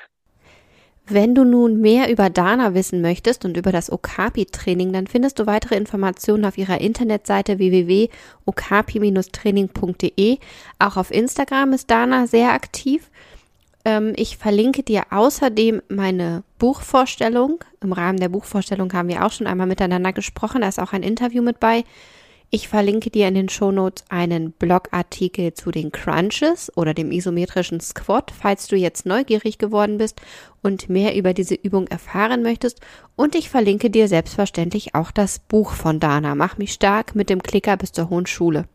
Wenn 1.06 1.36
du 1.36 1.44
nun 1.44 1.82
mehr 1.82 2.10
über 2.10 2.30
Dana 2.30 2.74
wissen 2.74 3.02
möchtest 3.02 3.44
und 3.44 3.58
über 3.58 3.74
das 3.74 3.92
Okapi-Training, 3.92 4.94
dann 4.94 5.08
findest 5.08 5.38
du 5.38 5.46
weitere 5.46 5.76
Informationen 5.76 6.46
auf 6.46 6.58
ihrer 6.58 6.80
Internetseite 6.80 7.58
www.okapi-training.de. 7.58 10.38
Auch 10.80 10.96
auf 10.96 11.12
Instagram 11.12 11.74
ist 11.74 11.92
Dana 11.92 12.26
sehr 12.26 12.54
aktiv. 12.54 13.12
Ähm, 13.84 14.14
ich 14.16 14.38
verlinke 14.38 14.84
dir 14.84 15.04
außerdem 15.10 15.82
meine 15.90 16.44
Buchvorstellung. 16.58 17.66
Im 17.82 17.92
Rahmen 17.92 18.20
der 18.20 18.30
Buchvorstellung 18.30 18.94
haben 18.94 19.10
wir 19.10 19.26
auch 19.26 19.34
schon 19.34 19.48
einmal 19.48 19.68
miteinander 19.68 20.14
gesprochen. 20.14 20.62
Da 20.62 20.70
ist 20.70 20.80
auch 20.80 20.94
ein 20.94 21.04
Interview 21.04 21.44
mit 21.44 21.60
bei. 21.60 21.84
Ich 22.56 22.68
verlinke 22.68 23.10
dir 23.10 23.28
in 23.28 23.34
den 23.34 23.50
Shownotes 23.50 24.06
einen 24.10 24.52
Blogartikel 24.52 25.56
zu 25.56 25.72
den 25.72 25.92
Crunches 25.92 26.72
oder 26.78 26.94
dem 26.94 27.12
isometrischen 27.12 27.80
Squat, 27.80 28.30
falls 28.30 28.68
du 28.68 28.76
jetzt 28.76 29.08
neugierig 29.08 29.58
geworden 29.58 29.98
bist 29.98 30.22
und 30.62 30.88
mehr 30.88 31.16
über 31.16 31.34
diese 31.34 31.56
Übung 31.56 31.88
erfahren 31.88 32.44
möchtest. 32.44 32.80
Und 33.16 33.34
ich 33.34 33.50
verlinke 33.50 33.90
dir 33.90 34.08
selbstverständlich 34.08 34.94
auch 34.94 35.10
das 35.10 35.40
Buch 35.40 35.72
von 35.72 36.00
Dana, 36.00 36.36
Mach 36.36 36.60
mich 36.60 36.74
stark 36.74 37.16
mit 37.16 37.32
dem 37.32 37.42
Klicker 37.42 37.76
bis 37.76 37.92
zur 37.92 38.12
hohen 38.12 38.28
Schule. 38.28 38.66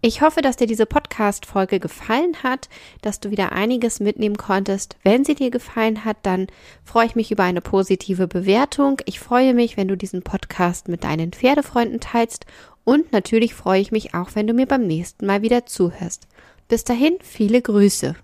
Ich 0.00 0.22
hoffe, 0.22 0.42
dass 0.42 0.56
dir 0.56 0.68
diese 0.68 0.86
Podcast-Folge 0.86 1.80
gefallen 1.80 2.44
hat, 2.44 2.68
dass 3.02 3.18
du 3.18 3.32
wieder 3.32 3.50
einiges 3.50 3.98
mitnehmen 3.98 4.36
konntest. 4.36 4.96
Wenn 5.02 5.24
sie 5.24 5.34
dir 5.34 5.50
gefallen 5.50 6.04
hat, 6.04 6.18
dann 6.22 6.46
freue 6.84 7.06
ich 7.06 7.16
mich 7.16 7.32
über 7.32 7.42
eine 7.42 7.60
positive 7.60 8.28
Bewertung. 8.28 9.00
Ich 9.06 9.18
freue 9.18 9.54
mich, 9.54 9.76
wenn 9.76 9.88
du 9.88 9.96
diesen 9.96 10.22
Podcast 10.22 10.86
mit 10.86 11.02
deinen 11.02 11.32
Pferdefreunden 11.32 11.98
teilst 11.98 12.46
und 12.88 13.12
natürlich 13.12 13.52
freue 13.52 13.82
ich 13.82 13.92
mich 13.92 14.14
auch, 14.14 14.30
wenn 14.32 14.46
du 14.46 14.54
mir 14.54 14.64
beim 14.64 14.86
nächsten 14.86 15.26
Mal 15.26 15.42
wieder 15.42 15.66
zuhörst. 15.66 16.26
Bis 16.68 16.84
dahin, 16.84 17.18
viele 17.20 17.60
Grüße. 17.60 18.16